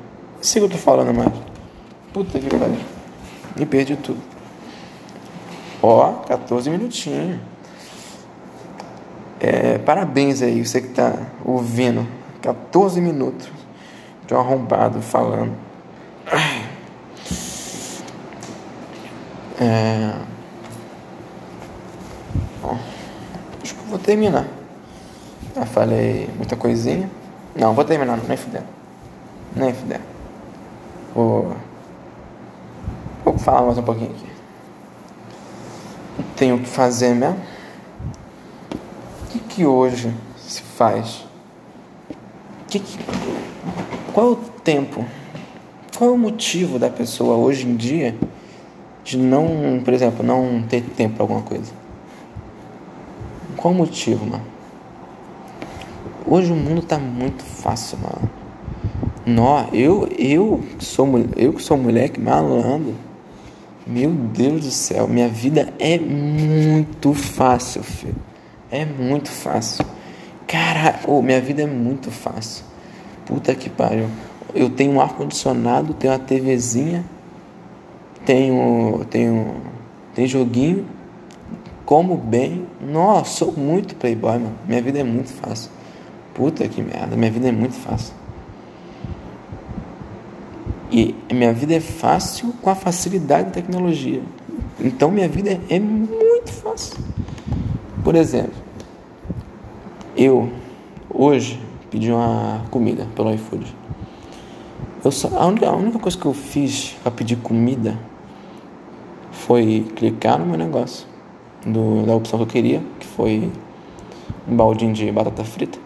Siga 0.42 0.66
o 0.66 0.70
que 0.70 0.76
eu 0.76 0.80
tô 0.80 0.86
falando 0.86 1.14
mais. 1.14 1.34
Puta 2.14 2.40
que 2.40 2.48
pariu. 2.50 2.78
Me 3.58 3.66
perdi 3.66 3.98
tudo. 3.98 4.22
Ó, 5.84 6.14
14 6.26 6.70
minutinhos. 6.70 7.42
É, 9.42 9.80
parabéns 9.80 10.42
aí, 10.42 10.66
você 10.66 10.80
que 10.80 10.88
está 10.88 11.14
ouvindo. 11.44 12.08
14 12.42 13.02
minutos 13.02 13.50
de 14.26 14.34
um 14.34 14.40
arrombado 14.40 15.02
falando. 15.02 15.54
É... 19.60 20.14
Bom, 22.62 22.80
acho 23.62 23.76
que 23.76 23.82
eu 23.82 23.86
vou 23.88 24.00
terminar. 24.00 24.61
Já 25.62 25.66
falei 25.66 26.30
muita 26.36 26.58
coisinha. 26.58 27.10
Não, 27.56 27.74
vou 27.74 27.86
terminar, 27.86 28.20
nem 28.28 28.36
fuder. 28.36 28.64
Nem 29.56 29.74
fuder. 29.74 30.02
Vou. 31.16 31.56
Vou 33.24 33.38
falar 33.38 33.62
mais 33.62 33.78
um 33.78 33.84
pouquinho 33.84 34.12
aqui. 34.12 34.26
Tenho 36.36 36.56
o 36.56 36.60
que 36.60 36.68
fazer 36.68 37.14
mesmo 37.14 37.40
que 39.56 39.66
hoje 39.66 40.14
se 40.38 40.62
faz? 40.62 41.26
Que 42.68 42.80
que, 42.80 42.98
qual 44.14 44.28
é 44.28 44.30
o 44.32 44.36
tempo? 44.36 45.06
Qual 45.98 46.10
é 46.10 46.14
o 46.14 46.18
motivo 46.18 46.80
da 46.80 46.90
pessoa 46.90 47.36
hoje 47.36 47.68
em 47.68 47.76
dia 47.76 48.16
de 49.04 49.18
não, 49.18 49.82
por 49.84 49.94
exemplo, 49.94 50.26
não 50.26 50.64
ter 50.64 50.82
tempo 50.82 51.16
para 51.16 51.24
alguma 51.24 51.42
coisa? 51.42 51.72
Qual 53.58 53.74
o 53.74 53.78
motivo, 53.78 54.26
mano? 54.26 54.51
Hoje 56.32 56.50
o 56.50 56.56
mundo 56.56 56.82
tá 56.82 56.98
muito 56.98 57.44
fácil, 57.44 57.98
mano. 57.98 58.30
Nó, 59.26 59.66
eu, 59.74 60.08
eu 60.18 60.64
sou 60.80 61.06
eu 61.36 61.52
que 61.52 61.62
sou 61.62 61.76
moleque 61.78 62.22
malandro. 62.22 62.96
Meu 63.86 64.10
Deus 64.10 64.62
do 64.62 64.72
céu, 64.72 65.10
minha 65.10 65.28
vida 65.28 65.74
é 65.78 66.00
muito 66.00 67.14
fácil, 67.14 67.84
filho. 67.84 68.16
É 68.72 68.86
muito 68.86 69.30
fácil. 69.30 69.86
Cara, 70.48 71.02
oh, 71.06 71.22
minha 71.22 71.42
vida 71.42 71.64
é 71.64 71.68
muito 71.68 72.10
fácil. 72.10 72.64
Puta 73.26 73.54
que 73.54 73.70
pariu. 73.70 74.08
Eu 74.56 74.70
tenho 74.70 74.94
um 74.94 75.02
ar 75.02 75.14
condicionado, 75.16 75.94
tenho 75.96 76.14
uma 76.14 76.20
TVzinha, 76.20 77.04
tenho 78.26 79.06
tenho 79.10 79.56
tem 80.16 80.26
joguinho, 80.28 80.86
como 81.86 82.16
bem. 82.16 82.66
Nossa, 82.80 83.32
sou 83.32 83.52
muito 83.52 83.98
playboy, 83.98 84.40
mano. 84.40 84.56
Minha 84.66 84.82
vida 84.82 84.98
é 84.98 85.04
muito 85.04 85.34
fácil. 85.34 85.81
Puta 86.34 86.68
que 86.68 86.82
merda, 86.82 87.16
minha 87.16 87.32
vida 87.32 87.50
é 87.50 87.52
muito 87.52 87.76
fácil. 87.76 88.14
E 90.92 91.16
minha 91.32 91.54
vida 91.54 91.74
é 91.74 91.80
fácil 91.80 92.54
com 92.62 92.70
a 92.70 92.76
facilidade 92.76 93.46
da 93.46 93.52
tecnologia. 93.52 94.22
Então 94.80 95.12
minha 95.12 95.28
vida 95.28 95.60
é 95.70 95.80
muito 95.80 96.52
fácil. 96.52 96.98
Por 98.04 98.16
exemplo, 98.16 98.54
eu 100.18 100.50
hoje 101.10 101.60
pedi 101.90 102.12
uma 102.12 102.66
comida 102.72 103.08
pelo 103.16 103.34
iFood. 103.34 103.76
Eu 105.04 105.12
só, 105.12 105.30
a, 105.38 105.48
única, 105.48 105.68
a 105.68 105.76
única 105.76 106.00
coisa 106.00 106.18
que 106.18 106.26
eu 106.26 106.34
fiz 106.34 106.96
para 107.02 107.12
pedir 107.12 107.36
comida 107.38 107.98
foi 109.32 109.86
clicar 109.96 110.38
no 110.40 110.46
meu 110.46 110.58
negócio 110.58 111.08
do, 111.66 112.06
da 112.06 112.14
opção 112.16 112.38
que 112.40 112.44
eu 112.44 112.48
queria, 112.48 112.84
que 113.00 113.08
foi 113.08 113.52
um 114.48 114.56
baldinho 114.56 114.94
de 114.94 115.12
batata 115.12 115.44
frita. 115.44 115.80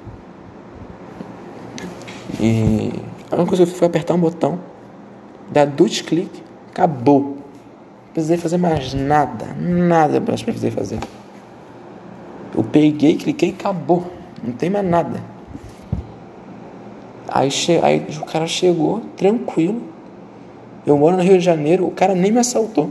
E 2.45 2.91
a 3.31 3.35
única 3.35 3.49
coisa 3.49 3.55
que 3.57 3.61
eu 3.63 3.67
fiz 3.67 3.77
foi 3.79 3.87
apertar 3.87 4.13
um 4.13 4.19
botão 4.19 4.59
Dá 5.51 5.63
dois 5.65 6.01
cliques, 6.01 6.41
acabou. 6.69 7.21
Não 7.21 8.13
precisei 8.13 8.37
fazer 8.37 8.57
mais 8.57 8.93
nada, 8.93 9.45
nada 9.59 10.19
mais 10.19 10.41
precisei 10.41 10.71
fazer. 10.71 10.99
Eu 12.55 12.63
peguei, 12.63 13.15
cliquei 13.15 13.49
e 13.49 13.51
acabou. 13.51 14.05
Não 14.43 14.53
tem 14.53 14.69
mais 14.69 14.87
nada. 14.87 15.21
Aí, 17.27 17.51
che 17.51 17.79
aí 17.83 18.05
o 18.21 18.25
cara 18.25 18.47
chegou, 18.47 19.01
tranquilo. 19.17 19.81
Eu 20.85 20.97
moro 20.97 21.17
no 21.17 21.23
Rio 21.23 21.37
de 21.37 21.43
Janeiro, 21.43 21.85
o 21.85 21.91
cara 21.91 22.15
nem 22.15 22.31
me 22.31 22.39
assaltou. 22.39 22.89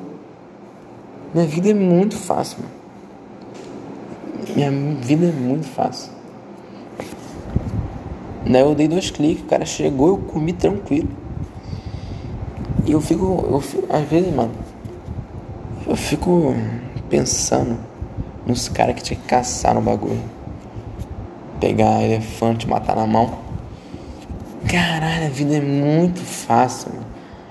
Minha 1.33 1.47
vida 1.47 1.71
é 1.71 1.75
muito 1.75 2.17
fácil, 2.17 2.59
mano. 2.61 2.75
Minha 4.55 4.71
vida 4.71 5.27
é 5.27 5.33
muito 5.33 5.67
fácil. 5.67 6.14
Daí 8.47 8.61
eu 8.61 8.75
dei 8.75 8.87
dois 8.87 9.11
cliques, 9.11 9.43
o 9.43 9.47
cara 9.47 9.65
chegou, 9.65 10.09
eu 10.09 10.19
comi 10.19 10.53
tranquilo. 10.53 11.09
E 12.87 12.93
eu 12.93 13.01
fico, 13.01 13.47
eu 13.51 13.61
fico, 13.61 13.87
às 13.89 14.05
vezes, 14.09 14.35
mano, 14.35 14.53
eu 15.87 15.97
fico 15.97 16.55
pensando 17.09 17.79
nos 18.47 18.69
caras 18.69 18.95
que 18.95 19.03
tinha 19.03 19.19
que 19.19 19.27
caçar 19.27 19.75
no 19.75 19.81
bagulho. 19.81 20.21
Pegar 21.59 22.03
elefante, 22.03 22.69
matar 22.69 22.97
na 22.97 23.07
mão. 23.07 23.39
Caralho, 24.69 25.27
a 25.27 25.31
vida 25.31 25.57
é 25.57 25.61
muito 25.61 26.21
fácil, 26.21 26.91
mano. 26.93 27.07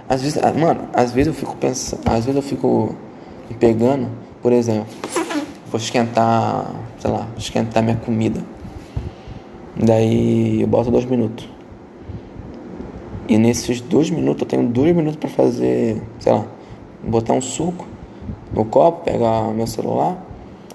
Às 0.07 0.21
vezes, 0.21 0.39
mano, 0.55 0.81
às 0.93 1.11
vezes 1.11 1.27
eu 1.27 1.33
fico 1.33 1.55
pensando, 1.55 2.01
às 2.05 2.25
vezes 2.25 2.35
eu 2.35 2.41
fico 2.41 2.95
pegando, 3.59 4.09
por 4.41 4.51
exemplo, 4.51 4.85
vou 5.71 5.79
esquentar, 5.79 6.71
sei 6.99 7.09
lá, 7.09 7.27
esquentar 7.37 7.81
minha 7.81 7.95
comida. 7.95 8.39
Daí 9.75 10.61
eu 10.61 10.67
boto 10.67 10.91
dois 10.91 11.05
minutos. 11.05 11.49
E 13.27 13.37
nesses 13.37 13.81
dois 13.81 14.09
minutos, 14.09 14.41
eu 14.41 14.47
tenho 14.47 14.67
dois 14.67 14.95
minutos 14.95 15.17
para 15.17 15.29
fazer, 15.29 16.01
sei 16.19 16.31
lá, 16.31 16.45
botar 17.03 17.33
um 17.33 17.41
suco 17.41 17.85
no 18.53 18.65
copo, 18.65 19.03
pegar 19.03 19.51
meu 19.53 19.65
celular, 19.65 20.23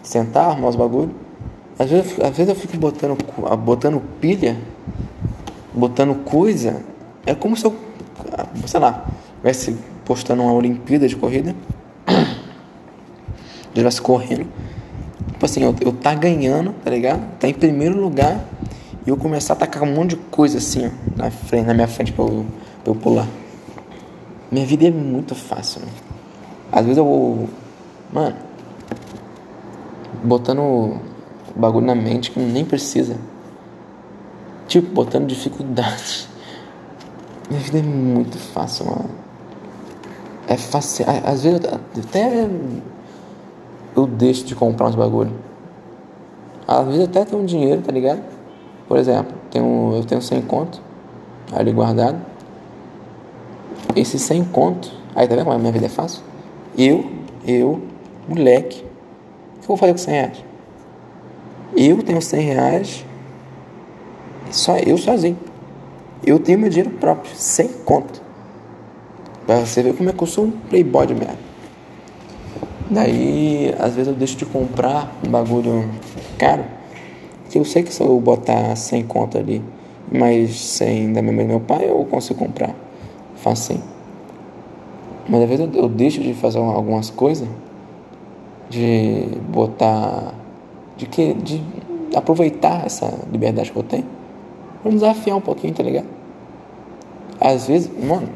sentar, 0.02 0.46
arrumar 0.46 0.68
os 0.68 0.76
bagulhos. 0.76 1.12
Às 1.78 1.90
vezes, 1.90 2.20
às 2.20 2.37
vezes 2.37 2.48
eu 2.48 2.54
fico 2.56 2.76
botando, 2.76 3.16
botando 3.58 4.02
pilha, 4.20 4.56
botando 5.72 6.24
coisa. 6.24 6.82
É 7.24 7.34
como 7.34 7.56
se 7.56 7.64
eu, 7.64 7.76
sei 8.66 8.80
lá, 8.80 9.06
estivesse 9.37 9.78
postando 10.04 10.42
uma 10.42 10.52
Olimpíada 10.52 11.06
de 11.06 11.14
corrida, 11.14 11.54
estivesse 13.68 14.02
correndo. 14.02 14.46
Tipo 15.32 15.44
assim, 15.44 15.62
eu, 15.62 15.76
eu 15.80 15.92
tá 15.92 16.14
ganhando, 16.14 16.74
tá 16.82 16.90
ligado? 16.90 17.22
Tá 17.38 17.46
em 17.46 17.54
primeiro 17.54 18.00
lugar 18.00 18.44
e 19.09 19.11
eu 19.11 19.16
começar 19.16 19.55
a 19.55 19.57
tacar 19.57 19.85
um 19.85 19.94
monte 19.94 20.11
de 20.11 20.16
coisa 20.16 20.59
assim, 20.59 20.87
ó, 20.87 20.90
na, 21.16 21.31
frente, 21.31 21.64
na 21.64 21.73
minha 21.73 21.88
frente 21.88 22.12
pra 22.12 22.27
eu, 22.27 22.44
pra 22.85 22.92
eu 22.92 22.94
pular. 22.94 23.27
Minha 24.53 24.66
vida 24.66 24.87
é 24.87 24.90
muito 24.90 25.35
fácil, 25.35 25.81
mano. 25.81 25.92
Às 26.71 26.83
vezes 26.83 26.99
eu 26.99 27.05
vou. 27.07 27.49
Mano. 28.12 28.37
Botando 30.23 31.01
bagulho 31.57 31.87
na 31.87 31.94
mente 31.94 32.31
que 32.31 32.38
nem 32.38 32.66
precisa. 32.66 33.16
Tipo, 34.66 34.92
botando 34.92 35.27
dificuldade. 35.27 36.29
Minha 37.49 37.62
vida 37.62 37.79
é 37.79 37.83
muito 37.83 38.37
fácil, 38.37 38.85
mano. 38.85 39.11
É 40.47 40.59
fácil. 40.59 41.07
Às 41.25 41.44
vezes 41.44 41.62
eu 41.64 41.81
até. 42.03 42.47
Eu 43.97 44.07
deixo 44.07 44.44
de 44.44 44.55
comprar 44.55 44.88
uns 44.88 44.97
bagulho. 44.97 45.33
Às 46.66 46.85
vezes 46.85 47.01
eu 47.01 47.07
até 47.07 47.25
tenho 47.25 47.47
dinheiro, 47.47 47.81
tá 47.81 47.90
ligado? 47.90 48.38
Por 48.88 48.96
exemplo, 48.96 49.37
tenho, 49.51 49.92
eu 49.94 50.05
tenho 50.05 50.22
100 50.22 50.42
conto 50.42 50.81
ali 51.53 51.70
guardado. 51.72 52.18
Esse 53.94 54.18
100 54.18 54.44
conto, 54.44 54.90
aí 55.14 55.29
tá 55.29 55.35
vendo 55.35 55.44
como 55.44 55.57
a 55.57 55.59
minha 55.59 55.72
vida 55.72 55.87
é 55.87 55.90
fácil? 55.90 56.22
Eu, 56.77 57.05
eu, 57.46 57.83
moleque, 58.27 58.79
o 58.79 59.61
que 59.61 59.64
eu 59.64 59.68
vou 59.68 59.77
fazer 59.77 59.92
com 59.92 59.98
100 59.98 60.14
reais? 60.14 60.44
Eu 61.77 62.03
tenho 62.03 62.22
100 62.22 62.40
reais, 62.40 63.05
só 64.51 64.79
eu 64.79 64.96
sozinho. 64.96 65.38
Eu 66.24 66.38
tenho 66.38 66.59
meu 66.59 66.70
dinheiro 66.70 66.90
próprio, 66.90 67.31
sem 67.35 67.68
conto. 67.68 68.22
Pra 69.46 69.61
você 69.61 69.83
ver 69.83 69.94
como 69.94 70.09
é 70.09 70.12
que 70.12 70.22
eu 70.22 70.27
sou 70.27 70.46
um 70.46 70.51
playboy 70.51 71.07
de 71.07 71.14
merda. 71.14 71.38
Daí, 72.90 73.74
às 73.79 73.94
vezes 73.94 74.09
eu 74.09 74.14
deixo 74.14 74.37
de 74.37 74.46
comprar 74.46 75.12
um 75.27 75.31
bagulho 75.31 75.88
caro 76.38 76.64
eu 77.56 77.64
sei 77.64 77.82
que 77.82 77.92
se 77.92 78.02
eu 78.02 78.20
botar 78.20 78.74
100 78.76 79.04
conto 79.04 79.38
ali, 79.38 79.62
mais 80.11 80.58
100 80.58 81.12
da 81.12 81.22
minha 81.22 81.34
mãe 81.34 81.44
e 81.44 81.48
meu 81.48 81.61
pai, 81.61 81.88
eu 81.88 82.04
consigo 82.04 82.38
comprar. 82.38 82.74
Assim. 83.44 83.80
Mas 85.26 85.42
às 85.42 85.48
vezes 85.48 85.74
eu, 85.74 85.82
eu 85.82 85.88
deixo 85.88 86.20
de 86.20 86.34
fazer 86.34 86.58
algumas 86.58 87.08
coisas, 87.08 87.48
de 88.68 89.28
botar. 89.48 90.34
de 90.96 91.06
que. 91.06 91.32
de 91.32 91.62
aproveitar 92.14 92.84
essa 92.84 93.12
liberdade 93.30 93.70
que 93.70 93.78
eu 93.78 93.82
tenho, 93.82 94.04
pra 94.82 94.90
desafiar 94.90 95.37
um 95.37 95.40
pouquinho, 95.40 95.72
tá 95.72 95.82
ligado? 95.82 96.06
Às 97.40 97.66
vezes, 97.66 97.90
mano, 98.04 98.28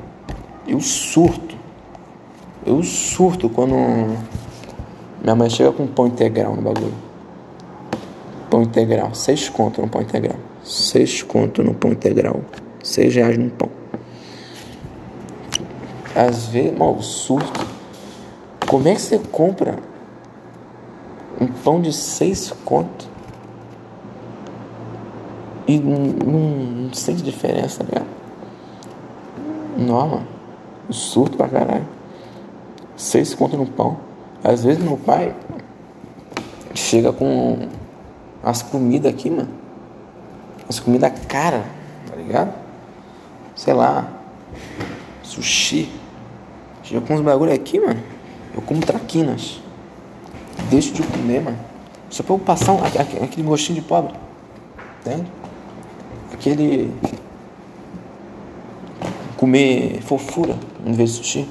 eu 0.66 0.80
surto. 0.80 1.56
Eu 2.64 2.82
surto 2.82 3.50
quando 3.50 3.74
minha 5.20 5.34
mãe 5.34 5.50
chega 5.50 5.72
com 5.72 5.82
um 5.82 5.88
pão 5.88 6.06
integral 6.06 6.54
no 6.54 6.62
bagulho. 6.62 7.11
Pão 8.52 8.60
integral, 8.60 9.14
seis 9.14 9.48
conto 9.48 9.80
no 9.80 9.88
pão 9.88 10.02
integral. 10.02 10.36
Seis 10.62 11.22
conto 11.22 11.62
no 11.62 11.72
pão 11.72 11.90
integral. 11.90 12.42
Seis 12.84 13.14
reais 13.14 13.38
no 13.38 13.48
pão. 13.48 13.70
Às 16.14 16.48
vezes, 16.48 16.76
mal 16.76 17.00
surto. 17.00 17.66
Como 18.68 18.86
é 18.86 18.94
que 18.94 19.00
você 19.00 19.18
compra 19.18 19.78
um 21.40 21.46
pão 21.46 21.80
de 21.80 21.94
seis 21.94 22.52
conto 22.62 23.08
e 25.66 25.78
não, 25.78 25.98
não, 26.00 26.40
não 26.40 26.92
sente 26.92 27.22
diferença, 27.22 27.82
ligado? 27.82 28.06
Não, 29.78 30.08
mano. 30.08 30.28
Surto 30.90 31.38
pra 31.38 31.48
caralho. 31.48 31.88
Seis 32.98 33.34
conto 33.34 33.56
no 33.56 33.64
pão. 33.64 33.96
Às 34.44 34.62
vezes 34.62 34.84
meu 34.84 34.98
pai 34.98 35.34
chega 36.74 37.14
com 37.14 37.80
as 38.42 38.62
comidas 38.62 39.12
aqui, 39.12 39.30
mano. 39.30 39.48
As 40.68 40.80
comidas 40.80 41.12
cara, 41.28 41.64
tá 42.08 42.16
ligado? 42.16 42.52
Sei 43.54 43.72
lá. 43.72 44.08
Sushi. 45.22 45.88
Chega 46.82 47.00
com 47.00 47.14
uns 47.14 47.20
bagulho 47.20 47.52
aqui, 47.52 47.78
mano. 47.78 48.02
Eu 48.54 48.62
como 48.62 48.80
traquinas. 48.80 49.60
Deixo 50.68 50.92
de 50.92 51.02
comer, 51.02 51.40
mano. 51.40 51.58
Só 52.10 52.22
pra 52.22 52.34
eu 52.34 52.38
passar 52.38 52.72
um, 52.72 52.78
aquele 52.84 53.42
gostinho 53.42 53.80
de 53.80 53.86
pobre. 53.86 54.14
Entende? 55.00 55.26
Aquele. 56.32 56.92
Comer 59.36 60.00
fofura 60.02 60.56
em 60.84 60.92
vez 60.92 61.10
de 61.10 61.16
sushi. 61.16 61.48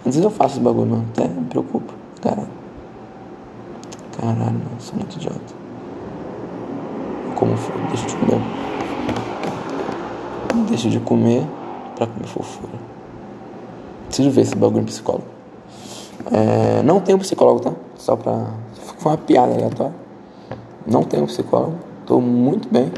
Às 0.00 0.14
vezes 0.14 0.22
eu 0.22 0.30
faço 0.30 0.54
esse 0.54 0.60
bagulho, 0.60 0.90
mano. 0.90 1.06
Até 1.12 1.26
me 1.26 1.46
preocupo. 1.46 1.92
Caralho. 2.22 2.48
Caralho, 4.18 4.38
mano. 4.38 4.70
Sou 4.78 4.94
muito 4.96 5.16
idiota. 5.16 5.65
Como 7.36 7.54
for, 7.56 7.76
deixa 7.88 8.06
de 8.06 8.16
comer. 8.16 8.40
Deixa 10.68 10.88
de 10.88 11.00
comer 11.00 11.46
pra 11.94 12.06
comer 12.06 12.26
fofura. 12.26 12.72
Preciso 14.06 14.30
ver 14.30 14.40
esse 14.40 14.56
bagulho 14.56 14.80
no 14.80 14.86
psicólogo. 14.86 15.26
É, 16.32 16.82
não 16.82 16.98
tenho 16.98 17.18
psicólogo, 17.18 17.60
tá? 17.60 17.72
Só 17.96 18.16
pra. 18.16 18.46
Foi 18.98 19.12
uma 19.12 19.18
piada 19.18 19.52
aleatória. 19.52 19.94
Não 20.86 21.02
tenho 21.02 21.26
psicólogo. 21.26 21.76
Tô 22.06 22.20
muito 22.20 22.68
bem. 22.70 22.90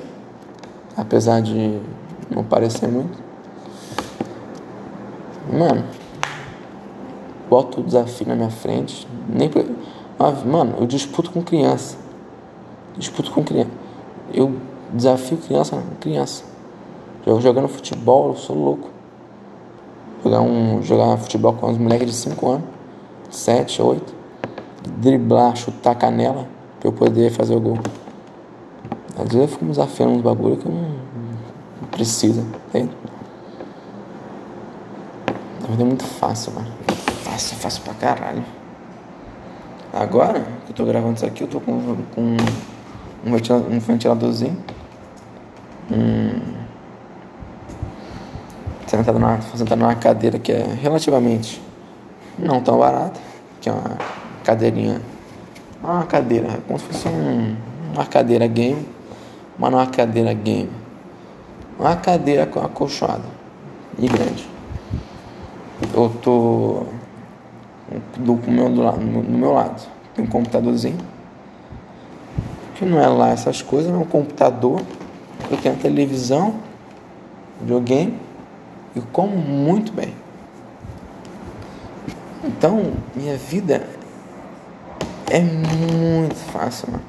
Apesar 0.96 1.42
de 1.42 1.80
não 2.30 2.44
parecer 2.44 2.88
muito. 2.88 3.18
Mano, 5.52 5.84
boto 7.50 7.80
o 7.80 7.82
desafio 7.82 8.28
na 8.28 8.36
minha 8.36 8.50
frente. 8.50 9.08
Nem. 9.28 9.50
Mano, 10.46 10.76
eu 10.78 10.86
disputo 10.86 11.32
com 11.32 11.42
criança. 11.42 11.96
Disputo 12.96 13.32
com 13.32 13.42
criança. 13.42 13.87
Eu 14.32 14.54
desafio 14.92 15.38
criança, 15.38 15.82
criança. 16.00 16.44
Eu 17.26 17.40
jogando 17.40 17.68
futebol, 17.68 18.28
eu 18.28 18.36
sou 18.36 18.56
louco. 18.56 18.88
Jogar, 20.24 20.40
um, 20.40 20.82
jogar 20.82 21.16
futebol 21.18 21.52
com 21.54 21.70
os 21.70 21.78
moleques 21.78 22.06
de 22.06 22.14
5 22.14 22.50
anos, 22.50 22.64
7, 23.30 23.80
8. 23.82 24.14
Driblar, 24.96 25.54
chutar 25.56 25.94
canela 25.94 26.46
pra 26.80 26.88
eu 26.88 26.92
poder 26.92 27.30
fazer 27.30 27.54
o 27.54 27.60
gol. 27.60 27.78
Às 29.16 29.24
vezes 29.24 29.40
eu 29.40 29.48
fico 29.48 29.64
me 29.64 29.70
desafiando 29.70 30.14
uns 30.14 30.22
bagulho 30.22 30.56
que 30.56 30.66
eu 30.66 30.72
não, 30.72 30.90
não 31.82 31.88
precisa, 31.90 32.44
entende? 32.68 32.90
É 35.70 35.84
muito 35.84 36.04
fácil, 36.04 36.52
mano. 36.54 36.68
Fácil, 37.22 37.56
fácil 37.56 37.82
pra 37.82 37.94
caralho. 37.94 38.42
Agora 39.92 40.46
que 40.64 40.72
eu 40.72 40.74
tô 40.74 40.84
gravando 40.84 41.16
isso 41.16 41.26
aqui, 41.26 41.42
eu 41.42 41.48
tô 41.48 41.60
com, 41.60 41.96
com 42.14 42.36
um, 43.24 43.74
um 43.74 43.78
ventiladorzinho. 43.78 44.56
Um, 45.90 46.40
sentado, 48.86 49.18
na, 49.18 49.40
sentado 49.40 49.78
numa 49.78 49.94
cadeira 49.94 50.38
que 50.38 50.52
é 50.52 50.66
relativamente 50.80 51.62
não 52.38 52.60
tão 52.60 52.78
barata, 52.78 53.20
que 53.60 53.68
é 53.68 53.72
uma 53.72 53.98
cadeirinha. 54.44 55.00
Uma 55.82 56.04
cadeira, 56.04 56.48
é 56.48 56.58
como 56.66 56.78
se 56.78 56.84
fosse 56.86 57.08
um, 57.08 57.56
uma 57.94 58.06
cadeira 58.06 58.46
game, 58.46 58.86
mas 59.58 59.70
não 59.70 59.78
é 59.78 59.82
uma 59.82 59.90
cadeira 59.90 60.32
game. 60.32 60.70
Uma 61.78 61.96
cadeira 61.96 62.42
acolchoada 62.42 63.24
e 63.98 64.08
grande 64.08 64.58
eu 65.94 66.10
tô 66.22 66.84
do, 68.18 68.50
meu, 68.50 68.68
do, 68.68 68.82
no, 68.82 69.22
no 69.22 69.38
meu 69.38 69.52
lado. 69.52 69.82
Tem 70.14 70.24
um 70.24 70.28
computadorzinho. 70.28 70.98
Que 72.78 72.84
não 72.84 73.00
é 73.00 73.08
lá 73.08 73.30
essas 73.30 73.60
coisas, 73.60 73.92
é 73.92 73.96
um 73.96 74.04
computador. 74.04 74.80
Eu 75.50 75.56
tenho 75.56 75.76
televisão, 75.76 76.54
videogame 77.60 78.16
e 78.94 79.00
como 79.00 79.36
muito 79.36 79.92
bem. 79.92 80.14
Então, 82.44 82.92
minha 83.16 83.36
vida 83.36 83.84
é 85.28 85.40
muito 85.40 86.36
fácil, 86.52 86.92
mano. 86.92 87.04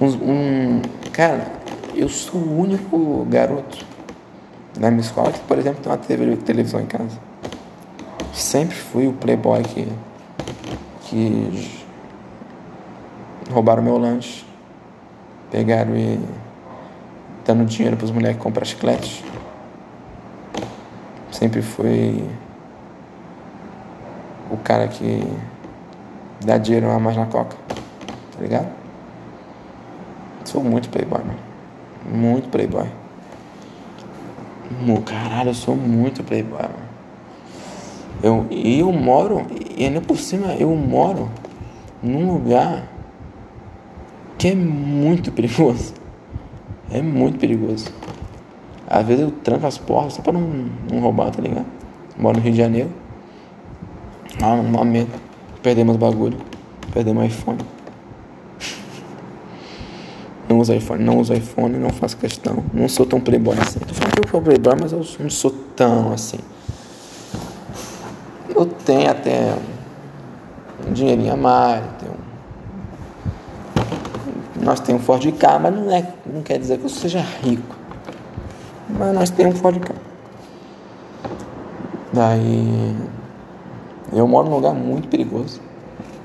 Um, 0.00 0.06
um, 0.06 0.82
cara, 1.12 1.50
eu 1.94 2.08
sou 2.08 2.40
o 2.40 2.60
único 2.60 3.26
garoto 3.28 3.84
na 4.78 4.88
minha 4.88 5.02
escola 5.02 5.32
que, 5.32 5.40
por 5.40 5.58
exemplo, 5.58 5.82
tem 5.82 5.90
uma 5.90 5.98
TV, 5.98 6.36
televisão 6.36 6.80
em 6.80 6.86
casa. 6.86 7.18
Sempre 8.32 8.76
fui 8.76 9.08
o 9.08 9.12
playboy 9.12 9.62
que, 9.64 9.88
que 11.02 11.77
roubaram 13.50 13.82
meu 13.82 13.98
lanche, 13.98 14.44
pegaram 15.50 15.96
e 15.96 16.20
dando 17.44 17.64
dinheiro 17.64 17.96
para 17.96 18.04
os 18.04 18.10
moleques 18.10 18.42
comprar 18.42 18.64
chiclete. 18.64 19.24
Sempre 21.30 21.62
fui 21.62 22.24
o 24.50 24.56
cara 24.56 24.88
que 24.88 25.22
dá 26.44 26.58
dinheiro 26.58 26.90
a 26.90 26.98
mais 26.98 27.16
na 27.16 27.26
coca, 27.26 27.56
tá 28.36 28.40
ligado? 28.40 28.68
Sou 30.44 30.62
muito 30.62 30.88
playboy, 30.88 31.20
mano. 31.20 31.38
Muito 32.10 32.48
playboy. 32.48 32.86
Caralho, 35.04 35.50
eu 35.50 35.54
sou 35.54 35.76
muito 35.76 36.22
playboy, 36.22 36.62
mano. 36.62 36.88
Eu, 38.22 38.46
e 38.50 38.80
eu 38.80 38.92
moro, 38.92 39.46
e 39.76 39.84
ainda 39.84 40.00
por 40.00 40.18
cima 40.18 40.54
eu 40.54 40.74
moro 40.74 41.30
num 42.02 42.32
lugar 42.32 42.84
que 44.38 44.48
é 44.48 44.54
muito 44.54 45.32
perigoso. 45.32 45.92
É 46.90 47.02
muito 47.02 47.38
perigoso. 47.38 47.92
Às 48.86 49.04
vezes 49.04 49.24
eu 49.24 49.30
tranco 49.30 49.66
as 49.66 49.76
portas 49.76 50.14
só 50.14 50.22
pra 50.22 50.32
não, 50.32 50.70
não 50.90 51.00
roubar, 51.00 51.30
tá 51.30 51.42
ligado? 51.42 51.66
Moro 52.16 52.38
no 52.38 52.42
Rio 52.42 52.52
de 52.52 52.58
Janeiro. 52.58 52.90
Ah, 54.40 54.56
não 54.56 54.84
medo. 54.84 55.10
Perdemos 55.62 55.96
bagulho. 55.96 56.38
Perdemos 56.92 57.26
iPhone. 57.26 57.58
Não 60.48 60.58
uso 60.58 60.72
iPhone, 60.72 61.04
não 61.04 61.18
uso 61.18 61.34
iPhone, 61.34 61.76
não 61.76 61.90
faço 61.90 62.16
questão. 62.16 62.64
Não 62.72 62.88
sou 62.88 63.04
tão 63.04 63.20
playboy 63.20 63.54
assim. 63.58 63.80
Tô 63.80 63.92
falando 63.92 64.14
que 64.14 64.26
eu 64.26 64.30
sou 64.30 64.40
playboy, 64.40 64.74
mas 64.80 64.92
eu 64.92 65.04
não 65.20 65.28
sou 65.28 65.50
tão 65.76 66.12
assim. 66.12 66.38
Eu 68.56 68.64
tenho 68.64 69.10
até 69.10 69.54
um 70.88 70.92
dinheirinho 70.92 71.34
a 71.34 71.36
mais. 71.36 71.84
Nós 74.68 74.80
temos 74.80 75.00
um 75.00 75.04
Ford 75.06 75.32
K, 75.32 75.58
mas 75.58 75.74
não, 75.74 75.90
é, 75.90 76.06
não 76.26 76.42
quer 76.42 76.58
dizer 76.58 76.76
que 76.76 76.84
eu 76.84 76.90
seja 76.90 77.24
rico. 77.42 77.74
Mas 78.90 79.14
nós 79.14 79.30
temos 79.30 79.54
um 79.54 79.58
Ford 79.58 79.80
K. 79.80 79.94
Daí 82.12 82.94
eu 84.12 84.28
moro 84.28 84.50
num 84.50 84.56
lugar 84.56 84.74
muito 84.74 85.08
perigoso. 85.08 85.58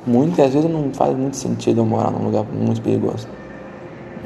Muitas 0.05 0.53
vezes 0.53 0.69
não 0.69 0.91
faz 0.93 1.15
muito 1.15 1.37
sentido 1.37 1.79
eu 1.79 1.85
morar 1.85 2.11
num 2.11 2.25
lugar 2.25 2.43
muito 2.43 2.81
perigoso. 2.81 3.29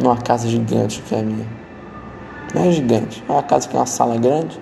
Numa 0.02 0.18
casa 0.18 0.48
gigante 0.48 1.00
que 1.04 1.14
é 1.14 1.20
a 1.20 1.22
minha. 1.22 1.46
Não 2.56 2.64
é 2.64 2.72
gigante, 2.72 3.24
é 3.30 3.32
uma 3.32 3.44
casa 3.44 3.68
que 3.68 3.74
tem 3.74 3.80
uma 3.80 3.86
sala 3.86 4.18
grande, 4.18 4.60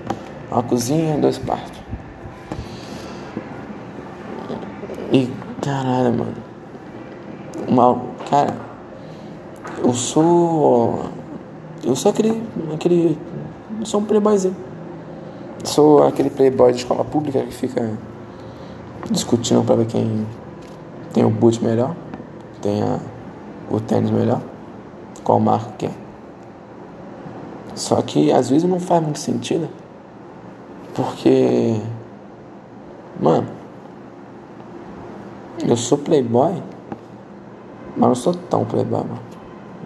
uma 0.51 0.63
cozinha 0.63 1.15
e 1.15 1.21
dois 1.21 1.37
quartos. 1.37 1.79
E 5.13 5.31
caralho, 5.61 6.13
mano. 6.13 6.35
Uma, 7.69 8.01
cara, 8.29 8.64
eu 9.85 9.93
sou. 9.93 10.99
Eu 11.83 11.95
sou 11.95 12.11
aquele. 12.11 12.41
aquele. 12.73 13.17
Eu 13.79 13.85
sou 13.85 14.01
um 14.01 14.05
playboyzinho. 14.05 14.55
Sou 15.63 16.03
aquele 16.03 16.29
playboy 16.29 16.71
de 16.71 16.79
escola 16.79 17.03
pública 17.03 17.41
que 17.41 17.53
fica 17.53 17.97
discutindo 19.09 19.63
pra 19.63 19.75
ver 19.75 19.85
quem 19.85 20.25
tem 21.13 21.23
o 21.23 21.29
boot 21.29 21.63
melhor, 21.63 21.95
tem 22.61 22.81
a, 22.81 22.99
o 23.69 23.79
tênis 23.79 24.11
melhor, 24.11 24.41
qual 25.23 25.39
marca 25.39 25.71
que 25.77 25.85
é. 25.85 25.91
Só 27.75 28.01
que 28.01 28.31
às 28.31 28.49
vezes 28.49 28.67
não 28.67 28.79
faz 28.79 29.03
muito 29.03 29.19
sentido. 29.19 29.69
Porque. 30.95 31.79
Mano, 33.19 33.47
eu 35.65 35.77
sou 35.77 35.97
playboy, 35.97 36.53
mas 37.95 38.07
não 38.07 38.15
sou 38.15 38.33
tão 38.33 38.65
playboy, 38.65 39.03
mano. 39.03 39.24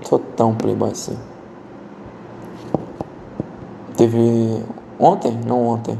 Sou 0.03 0.19
tão 0.19 0.55
playboy 0.55 0.91
assim. 0.91 1.17
Teve. 3.95 4.63
Ontem? 4.99 5.38
Não 5.45 5.67
ontem. 5.67 5.97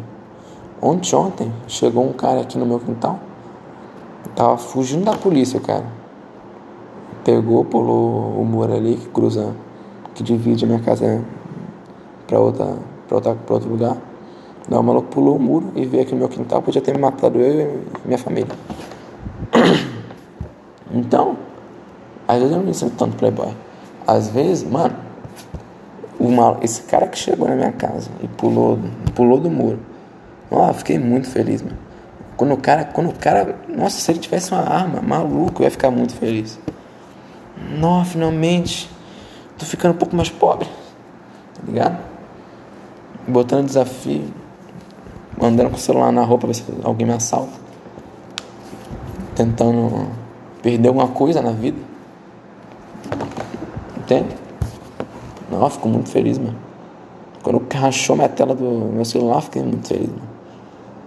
Ontem, 0.82 1.14
ontem, 1.14 1.52
chegou 1.68 2.08
um 2.08 2.14
cara 2.14 2.42
aqui 2.42 2.58
no 2.58 2.66
meu 2.66 2.80
quintal. 2.80 3.20
Tava 4.34 4.58
fugindo 4.58 5.04
da 5.04 5.12
polícia, 5.18 5.60
cara. 5.60 5.86
Pegou, 7.26 7.66
pulou 7.66 8.40
o 8.40 8.46
muro 8.46 8.74
ali 8.74 8.96
que 8.96 9.10
cruza, 9.10 9.54
que 10.16 10.24
divide 10.24 10.64
a 10.64 10.68
minha 10.68 10.80
casa 10.80 11.22
pra, 12.26 12.40
outra, 12.40 12.78
pra, 13.08 13.16
outra, 13.18 13.36
pra 13.36 13.56
outro 13.56 13.70
lugar. 13.70 13.98
Não, 14.70 14.80
o 14.80 14.84
maluco 14.84 15.10
pulou 15.10 15.36
o 15.36 15.40
muro 15.40 15.72
e 15.76 15.86
veio 15.86 16.04
aqui 16.04 16.14
no 16.14 16.20
meu 16.20 16.30
quintal. 16.30 16.62
Podia 16.62 16.82
ter 16.82 16.94
me 16.94 17.02
matado 17.02 17.38
eu 17.40 17.62
e 17.62 18.08
minha 18.08 18.18
família. 18.18 18.56
Então, 20.92 21.38
às 22.28 22.40
vezes 22.40 22.52
eu 22.52 22.58
não 22.58 22.66
me 22.66 22.74
sinto 22.74 22.96
tanto 22.96 23.16
playboy. 23.16 23.54
Às 24.10 24.28
vezes, 24.28 24.68
mano, 24.68 24.96
esse 26.64 26.82
cara 26.82 27.08
que 27.08 27.16
chegou 27.16 27.48
na 27.48 27.56
minha 27.56 27.72
casa 27.72 28.10
e 28.24 28.28
pulou, 28.28 28.80
pulou 29.14 29.40
do 29.40 29.52
muro. 29.52 29.80
Ó, 30.50 30.74
fiquei 30.74 30.98
muito 30.98 31.30
feliz, 31.30 31.62
mano. 31.62 31.78
Quando 32.36 32.56
o 32.56 32.58
cara, 32.58 32.86
quando 32.86 33.12
o 33.12 33.14
cara, 33.14 33.56
nossa, 33.68 34.00
se 34.00 34.12
ele 34.12 34.18
tivesse 34.18 34.52
uma 34.52 34.62
arma, 34.62 35.00
maluco, 35.00 35.62
eu 35.62 35.66
ia 35.66 35.70
ficar 35.70 35.92
muito 35.92 36.16
feliz. 36.16 36.60
Nossa, 37.78 38.14
finalmente, 38.14 38.90
tô 39.60 39.66
ficando 39.66 39.94
um 39.94 39.98
pouco 39.98 40.16
mais 40.16 40.32
pobre, 40.32 40.68
tá 41.54 41.62
ligado? 41.68 42.00
Botando 43.28 43.68
desafio 43.68 44.34
andando 45.40 45.70
com 45.70 45.76
o 45.76 45.80
celular 45.80 46.12
na 46.12 46.24
roupa 46.24 46.48
ver 46.48 46.56
se 46.56 46.66
alguém 46.84 47.06
me 47.06 47.14
assalta. 47.14 47.54
Tentando 49.36 50.08
perder 50.64 50.88
alguma 50.88 51.10
coisa 51.10 51.44
na 51.44 51.52
vida. 51.52 51.89
Entende? 54.10 54.36
Não, 55.52 55.70
fico 55.70 55.88
muito 55.88 56.10
feliz, 56.10 56.40
mano. 56.40 56.56
Quando 57.44 57.64
rachou 57.72 58.16
minha 58.16 58.28
tela 58.28 58.56
do 58.56 58.64
meu 58.64 59.06
celular, 59.06 59.40
fiquei 59.40 59.62
muito 59.62 59.88
feliz, 59.88 60.10
mano. 60.10 60.30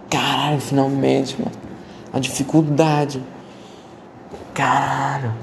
Caralho, 0.09 0.61
finalmente, 0.61 1.35
mano. 1.37 1.51
A 2.13 2.19
dificuldade. 2.19 3.21
Caralho. 4.53 5.33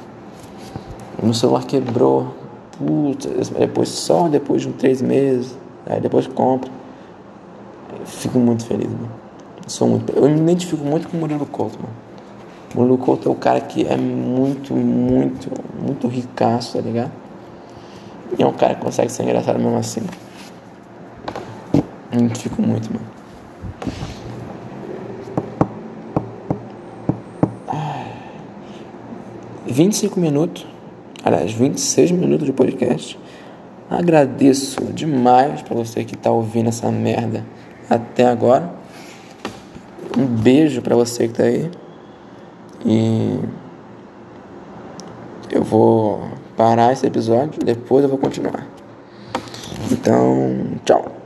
Meu 1.22 1.34
celular 1.34 1.64
quebrou. 1.64 2.34
Putz, 2.78 3.50
depois 3.50 3.90
só 3.90 4.26
depois 4.26 4.62
de 4.62 4.68
uns 4.68 4.76
três 4.76 5.02
meses. 5.02 5.54
Aí 5.84 6.00
depois 6.00 6.26
compro. 6.26 6.70
Eu 7.92 8.06
fico 8.06 8.38
muito 8.38 8.64
feliz, 8.64 8.88
mano. 8.88 9.10
Sou 9.66 9.86
muito, 9.86 10.10
eu 10.16 10.22
me 10.30 10.40
identifico 10.40 10.82
muito 10.82 11.10
com 11.10 11.18
o 11.18 11.20
Murilo 11.20 11.44
Couto, 11.44 11.78
mano. 11.78 11.94
O 12.74 12.78
Murilo 12.78 12.96
Couto 12.96 13.28
é 13.28 13.32
o 13.32 13.34
cara 13.34 13.60
que 13.60 13.86
é 13.86 13.98
muito, 13.98 14.74
muito, 14.74 15.50
muito 15.78 16.08
ricaço, 16.08 16.78
tá 16.78 16.80
ligado? 16.82 17.19
E 18.38 18.42
é 18.42 18.46
um 18.46 18.52
cara 18.52 18.74
que 18.74 18.80
consegue 18.80 19.10
ser 19.10 19.24
engraçado 19.24 19.58
mesmo 19.58 19.76
assim. 19.76 20.02
Me 22.12 22.18
identifico 22.18 22.60
muito, 22.62 22.92
mano. 22.92 23.20
25 29.66 30.18
minutos, 30.18 30.66
aliás, 31.24 31.52
26 31.52 32.10
minutos 32.10 32.44
de 32.44 32.52
podcast. 32.52 33.18
Agradeço 33.88 34.84
demais 34.92 35.62
para 35.62 35.74
você 35.74 36.04
que 36.04 36.14
está 36.14 36.30
ouvindo 36.30 36.68
essa 36.68 36.90
merda 36.90 37.44
até 37.88 38.26
agora. 38.26 38.74
Um 40.18 40.26
beijo 40.26 40.82
para 40.82 40.96
você 40.96 41.28
que 41.28 41.32
está 41.32 41.44
aí. 41.44 41.70
E 42.84 43.38
eu 45.50 45.62
vou 45.62 46.24
parar 46.60 46.92
esse 46.92 47.06
episódio, 47.06 47.58
depois 47.64 48.04
eu 48.04 48.10
vou 48.10 48.18
continuar. 48.18 48.66
Então, 49.90 50.76
tchau. 50.84 51.19